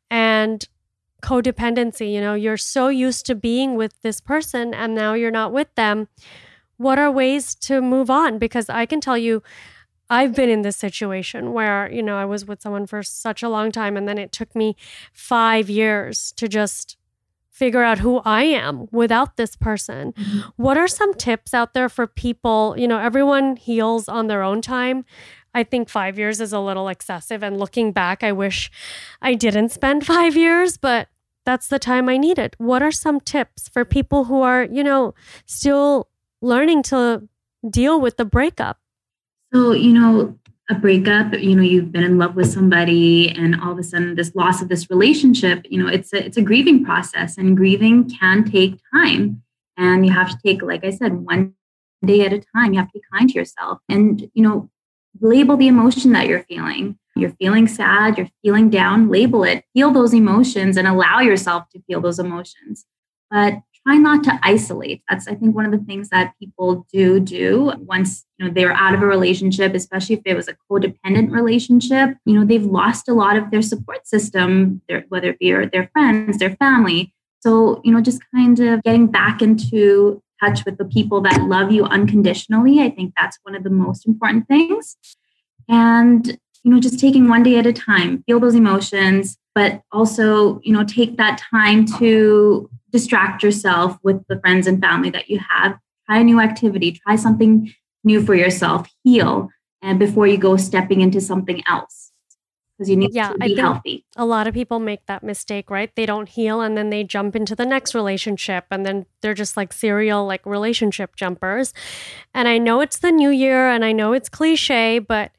and 0.10 0.68
codependency? 1.22 2.12
You 2.12 2.22
know, 2.22 2.34
you're 2.34 2.58
so 2.58 2.88
used 2.88 3.26
to 3.28 3.36
being 3.36 3.76
with 3.76 4.02
this 4.02 4.22
person 4.22 4.74
and 4.74 4.96
now 4.96 5.14
you're 5.14 5.32
not 5.32 5.52
with 5.52 5.74
them. 5.76 6.08
What 6.78 6.98
are 6.98 7.12
ways 7.12 7.56
to 7.56 7.82
move 7.82 8.10
on? 8.10 8.38
Because 8.38 8.70
I 8.70 8.86
can 8.86 9.02
tell 9.02 9.18
you, 9.18 9.44
I've 10.10 10.34
been 10.34 10.50
in 10.50 10.64
this 10.64 10.78
situation 10.78 11.54
where, 11.54 11.92
you 11.92 12.02
know, 12.02 12.18
I 12.18 12.26
was 12.26 12.46
with 12.46 12.62
someone 12.62 12.88
for 12.88 13.04
such 13.04 13.44
a 13.44 13.50
long 13.50 13.72
time 13.72 13.96
and 13.96 14.08
then 14.08 14.18
it 14.18 14.32
took 14.32 14.56
me 14.56 14.76
five 15.14 15.70
years 15.70 16.32
to 16.38 16.48
just 16.48 16.98
figure 17.52 17.84
out 17.84 18.00
who 18.00 18.22
I 18.24 18.44
am 18.44 18.88
without 18.90 19.36
this 19.36 19.58
person. 19.58 20.14
Mm-hmm. 20.14 20.40
What 20.56 20.78
are 20.78 20.88
some 20.88 21.14
tips 21.14 21.54
out 21.54 21.74
there 21.74 21.90
for 21.90 22.08
people? 22.08 22.74
You 22.78 22.88
know, 22.88 23.00
everyone 23.00 23.58
heals 23.58 24.08
on 24.08 24.28
their 24.28 24.42
own 24.42 24.62
time. 24.62 25.04
I 25.54 25.64
think 25.64 25.90
five 25.90 26.18
years 26.18 26.40
is 26.40 26.54
a 26.54 26.60
little 26.60 26.88
excessive. 26.88 27.44
And 27.44 27.58
looking 27.58 27.92
back, 27.92 28.24
I 28.24 28.32
wish 28.32 28.72
I 29.22 29.34
didn't 29.34 29.70
spend 29.70 30.06
five 30.16 30.36
years, 30.36 30.78
but 30.78 31.08
that's 31.46 31.68
the 31.68 31.80
time 31.80 32.10
I 32.10 32.18
needed. 32.18 32.56
What 32.58 32.82
are 32.82 32.92
some 32.92 33.20
tips 33.20 33.70
for 33.70 33.86
people 33.86 34.26
who 34.26 34.42
are, 34.42 34.64
you 34.64 34.84
know, 34.84 35.14
still 35.46 36.10
learning 36.42 36.84
to 36.84 37.28
deal 37.70 38.00
with 38.00 38.18
the 38.18 38.26
breakup? 38.26 38.78
So, 39.52 39.72
you 39.72 39.94
know, 39.94 40.38
a 40.70 40.76
breakup 40.76 41.34
you 41.34 41.56
know 41.56 41.64
you've 41.64 41.92
been 41.92 42.04
in 42.04 42.18
love 42.18 42.36
with 42.36 42.52
somebody 42.52 43.30
and 43.32 43.60
all 43.60 43.72
of 43.72 43.80
a 43.80 43.84
sudden 43.84 44.16
this 44.16 44.36
loss 44.36 44.62
of 44.62 44.70
this 44.70 44.90
relationship 44.90 45.66
you 45.70 45.82
know 45.82 45.90
it's 45.90 46.14
a, 46.14 46.24
it's 46.24 46.38
a 46.38 46.42
grieving 46.42 46.86
process 46.86 47.38
and 47.38 47.58
grieving 47.58 48.08
can 48.10 48.44
take 48.44 48.80
time 48.94 49.42
and 49.78 50.06
you 50.06 50.12
have 50.12 50.30
to 50.30 50.38
take 50.46 50.62
like 50.62 50.86
i 50.86 50.92
said 50.92 51.14
one 51.14 51.54
day 52.06 52.24
at 52.24 52.34
a 52.34 52.42
time 52.56 52.74
you 52.74 52.80
have 52.80 52.88
to 52.88 53.00
be 53.00 53.02
kind 53.12 53.30
to 53.30 53.36
yourself 53.36 53.80
and 53.90 54.30
you 54.34 54.44
know 54.44 54.70
label 55.22 55.58
the 55.58 55.68
emotion 55.68 56.12
that 56.12 56.28
you're 56.28 56.44
feeling 56.44 56.98
you're 57.16 57.32
feeling 57.32 57.68
sad 57.68 58.18
you're 58.18 58.30
feeling 58.42 58.70
down 58.70 59.10
label 59.10 59.44
it 59.44 59.64
feel 59.74 59.92
those 59.92 60.14
emotions 60.14 60.78
and 60.78 60.88
allow 60.88 61.20
yourself 61.20 61.68
to 61.70 61.82
feel 61.88 62.00
those 62.02 62.20
emotions 62.20 62.86
but 63.30 63.62
try 63.86 63.98
not 63.98 64.24
to 64.24 64.40
isolate. 64.44 65.04
That's, 65.10 65.28
I 65.28 65.36
think, 65.36 65.56
one 65.56 65.66
of 65.66 65.72
the 65.72 65.86
things 65.86 66.10
that 66.10 66.34
people 66.40 66.86
do 66.92 67.20
do 67.20 67.74
once 67.80 68.26
you 68.38 68.46
know 68.46 68.54
they're 68.54 68.74
out 68.74 68.94
of 68.94 69.02
a 69.02 69.06
relationship, 69.06 69.74
especially 69.74 70.16
if 70.16 70.22
it 70.26 70.36
was 70.36 70.48
a 70.48 70.58
codependent 70.70 71.32
relationship. 71.32 72.16
You 72.26 72.40
know, 72.40 72.46
they've 72.46 72.66
lost 72.66 73.10
a 73.10 73.14
lot 73.14 73.38
of 73.38 73.52
their 73.52 73.62
support 73.62 74.08
system, 74.08 74.82
their, 74.88 75.06
whether 75.10 75.30
it 75.30 75.40
be 75.40 75.52
their 75.52 75.90
friends, 75.94 76.38
their 76.38 76.56
family. 76.58 77.14
So, 77.42 77.82
you 77.84 77.92
know, 77.94 78.02
just 78.02 78.22
kind 78.34 78.60
of 78.60 78.84
getting 78.84 79.08
back 79.08 79.42
into 79.42 80.22
touch 80.40 80.66
with 80.66 80.78
the 80.78 80.86
people 80.86 81.22
that 81.22 81.44
love 81.44 81.72
you 81.72 81.84
unconditionally. 81.86 82.82
I 82.82 82.90
think 82.90 83.14
that's 83.18 83.38
one 83.44 83.56
of 83.56 83.64
the 83.64 83.70
most 83.70 84.08
important 84.08 84.48
things. 84.48 84.98
And, 85.68 86.28
you 86.64 86.72
know, 86.72 86.80
just 86.80 87.00
taking 87.00 87.28
one 87.28 87.44
day 87.44 87.58
at 87.58 87.66
a 87.66 87.74
time, 87.74 88.24
feel 88.24 88.40
those 88.40 88.56
emotions, 88.56 89.38
but 89.56 89.82
also, 89.92 90.60
you 90.64 90.74
know, 90.74 90.84
take 90.84 91.18
that 91.18 91.42
time 91.52 91.86
to 91.98 92.70
distract 92.92 93.44
yourself 93.44 93.98
with 94.04 94.26
the 94.28 94.40
friends 94.40 94.68
and 94.68 94.82
family 94.82 95.10
that 95.12 95.30
you 95.30 95.40
have. 95.40 95.78
Try 96.06 96.20
a 96.20 96.24
new 96.24 96.40
activity, 96.40 96.92
try 96.94 97.16
something 97.16 97.74
new 98.04 98.26
for 98.26 98.34
yourself, 98.34 98.88
heal, 99.04 99.50
and 99.82 100.00
before 100.00 100.28
you 100.28 100.38
go 100.38 100.58
stepping 100.58 101.02
into 101.02 101.22
something 101.22 101.62
else. 101.68 102.09
Because 102.80 102.90
you 102.90 102.96
need 102.96 103.14
yeah, 103.14 103.34
to 103.34 103.38
be 103.38 103.56
healthy. 103.56 104.06
A 104.16 104.26
lot 104.26 104.48
of 104.48 104.54
people 104.54 104.80
make 104.80 105.06
that 105.08 105.22
mistake, 105.22 105.70
right? 105.70 105.94
They 105.98 106.06
don't 106.06 106.30
heal 106.30 106.62
and 106.62 106.78
then 106.78 106.92
they 106.92 107.04
jump 107.04 107.36
into 107.36 107.54
the 107.54 107.66
next 107.66 107.94
relationship 107.94 108.68
and 108.72 108.86
then 108.86 109.06
they're 109.20 109.34
just 109.34 109.58
like 109.58 109.74
serial 109.74 110.26
like 110.26 110.46
relationship 110.46 111.18
jumpers. 111.18 111.74
And 112.34 112.48
I 112.48 112.58
know 112.58 112.80
it's 112.80 112.98
the 112.98 113.12
new 113.12 113.32
year 113.32 113.68
and 113.68 113.84
I 113.84 113.92
know 113.92 114.14
it's 114.14 114.30
cliche, 114.30 115.00
but 115.00 115.32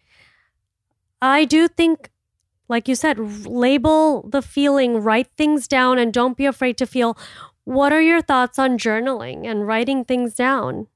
I 1.22 1.46
do 1.46 1.66
think 1.66 2.10
like 2.68 2.86
you 2.86 2.94
said, 2.94 3.18
label 3.46 4.28
the 4.28 4.42
feeling, 4.42 5.02
write 5.02 5.28
things 5.36 5.66
down, 5.66 5.98
and 5.98 6.12
don't 6.12 6.36
be 6.36 6.46
afraid 6.46 6.78
to 6.78 6.86
feel. 6.86 7.18
What 7.64 7.92
are 7.92 8.02
your 8.02 8.22
thoughts 8.22 8.58
on 8.58 8.78
journaling 8.78 9.44
and 9.44 9.66
writing 9.66 10.04
things 10.04 10.34
down? 10.34 10.86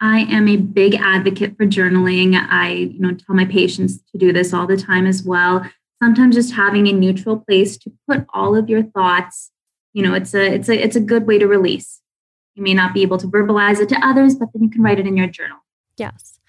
I 0.00 0.22
am 0.22 0.48
a 0.48 0.56
big 0.56 0.96
advocate 0.96 1.56
for 1.56 1.64
journaling. 1.64 2.34
I, 2.34 2.70
you 2.72 2.98
know, 2.98 3.14
tell 3.14 3.36
my 3.36 3.44
patients 3.44 3.98
to 4.10 4.18
do 4.18 4.32
this 4.32 4.52
all 4.52 4.66
the 4.66 4.76
time 4.76 5.06
as 5.06 5.22
well. 5.22 5.64
Sometimes 6.02 6.34
just 6.34 6.52
having 6.54 6.88
a 6.88 6.92
neutral 6.92 7.38
place 7.38 7.76
to 7.78 7.92
put 8.08 8.26
all 8.34 8.56
of 8.56 8.68
your 8.68 8.82
thoughts, 8.82 9.52
you 9.92 10.02
know, 10.02 10.14
it's 10.14 10.34
a 10.34 10.54
it's 10.54 10.68
a 10.68 10.84
it's 10.84 10.96
a 10.96 11.00
good 11.00 11.26
way 11.26 11.38
to 11.38 11.46
release. 11.46 12.00
You 12.54 12.62
may 12.62 12.74
not 12.74 12.92
be 12.92 13.02
able 13.02 13.18
to 13.18 13.28
verbalize 13.28 13.78
it 13.78 13.88
to 13.90 14.06
others, 14.06 14.34
but 14.34 14.48
then 14.52 14.62
you 14.62 14.70
can 14.70 14.82
write 14.82 14.98
it 14.98 15.06
in 15.06 15.16
your 15.16 15.28
journal. 15.28 15.58
Yes. 15.96 16.40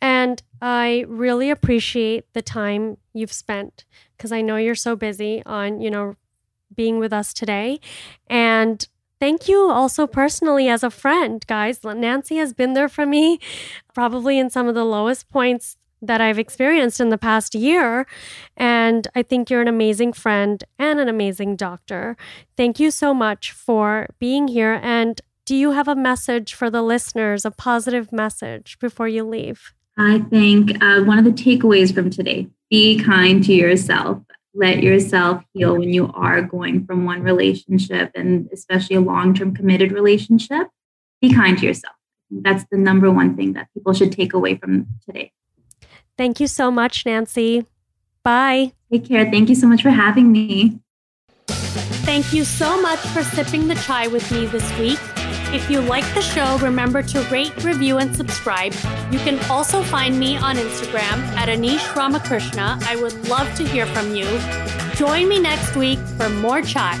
And 0.00 0.42
I 0.60 1.04
really 1.08 1.50
appreciate 1.50 2.24
the 2.32 2.42
time 2.42 2.98
you've 3.12 3.32
spent 3.32 3.84
because 4.16 4.32
I 4.32 4.42
know 4.42 4.56
you're 4.56 4.74
so 4.74 4.96
busy 4.96 5.42
on, 5.46 5.80
you 5.80 5.90
know, 5.90 6.16
being 6.74 6.98
with 6.98 7.12
us 7.12 7.32
today. 7.32 7.80
And 8.28 8.86
thank 9.20 9.48
you 9.48 9.70
also 9.70 10.06
personally 10.06 10.68
as 10.68 10.82
a 10.82 10.90
friend, 10.90 11.44
guys. 11.46 11.82
Nancy 11.82 12.36
has 12.36 12.52
been 12.52 12.74
there 12.74 12.88
for 12.88 13.06
me 13.06 13.38
probably 13.94 14.38
in 14.38 14.50
some 14.50 14.68
of 14.68 14.74
the 14.74 14.84
lowest 14.84 15.28
points 15.28 15.76
that 16.02 16.20
I've 16.20 16.38
experienced 16.38 17.00
in 17.00 17.08
the 17.08 17.18
past 17.18 17.54
year. 17.54 18.06
And 18.56 19.08
I 19.14 19.22
think 19.22 19.50
you're 19.50 19.60
an 19.60 19.68
amazing 19.68 20.12
friend 20.12 20.62
and 20.78 21.00
an 21.00 21.08
amazing 21.08 21.56
doctor. 21.56 22.16
Thank 22.56 22.78
you 22.80 22.90
so 22.90 23.12
much 23.12 23.52
for 23.52 24.08
being 24.18 24.48
here. 24.48 24.80
And 24.82 25.20
do 25.44 25.56
you 25.56 25.72
have 25.72 25.88
a 25.88 25.96
message 25.96 26.54
for 26.54 26.68
the 26.70 26.82
listeners, 26.82 27.44
a 27.44 27.50
positive 27.50 28.12
message 28.12 28.78
before 28.78 29.08
you 29.08 29.24
leave? 29.24 29.72
I 29.96 30.20
think 30.30 30.82
uh, 30.82 31.02
one 31.02 31.18
of 31.18 31.24
the 31.24 31.32
takeaways 31.32 31.92
from 31.92 32.10
today 32.10 32.48
be 32.70 32.98
kind 32.98 33.42
to 33.44 33.52
yourself. 33.52 34.22
Let 34.54 34.82
yourself 34.82 35.42
heal 35.54 35.76
when 35.76 35.92
you 35.92 36.10
are 36.14 36.42
going 36.42 36.84
from 36.84 37.04
one 37.04 37.22
relationship 37.22 38.10
and 38.14 38.48
especially 38.52 38.96
a 38.96 39.00
long 39.00 39.34
term 39.34 39.54
committed 39.54 39.92
relationship. 39.92 40.68
Be 41.20 41.32
kind 41.32 41.58
to 41.58 41.66
yourself. 41.66 41.94
That's 42.30 42.64
the 42.70 42.76
number 42.76 43.10
one 43.10 43.36
thing 43.36 43.54
that 43.54 43.72
people 43.72 43.92
should 43.92 44.12
take 44.12 44.34
away 44.34 44.56
from 44.56 44.86
today. 45.06 45.32
Thank 46.18 46.40
you 46.40 46.48
so 46.48 46.70
much, 46.70 47.06
Nancy. 47.06 47.64
Bye. 48.24 48.72
Take 48.90 49.08
care. 49.08 49.30
Thank 49.30 49.48
you 49.48 49.54
so 49.54 49.68
much 49.68 49.82
for 49.82 49.90
having 49.90 50.32
me. 50.32 50.80
Thank 51.46 52.32
you 52.32 52.44
so 52.44 52.80
much 52.82 52.98
for 52.98 53.22
sipping 53.22 53.68
the 53.68 53.76
chai 53.76 54.08
with 54.08 54.30
me 54.32 54.46
this 54.46 54.78
week. 54.78 54.98
If 55.54 55.70
you 55.70 55.80
like 55.80 56.04
the 56.14 56.20
show, 56.20 56.58
remember 56.58 57.02
to 57.02 57.20
rate, 57.30 57.64
review, 57.64 57.98
and 57.98 58.14
subscribe. 58.14 58.74
You 59.12 59.18
can 59.20 59.38
also 59.48 59.82
find 59.82 60.18
me 60.18 60.36
on 60.36 60.56
Instagram 60.56 61.18
at 61.36 61.48
Anisha 61.48 61.94
Ramakrishna. 61.94 62.78
I 62.82 62.96
would 62.96 63.28
love 63.28 63.54
to 63.54 63.66
hear 63.66 63.86
from 63.86 64.14
you. 64.14 64.26
Join 64.94 65.28
me 65.28 65.38
next 65.38 65.76
week 65.76 66.00
for 66.18 66.28
more 66.28 66.60
chai. 66.60 67.00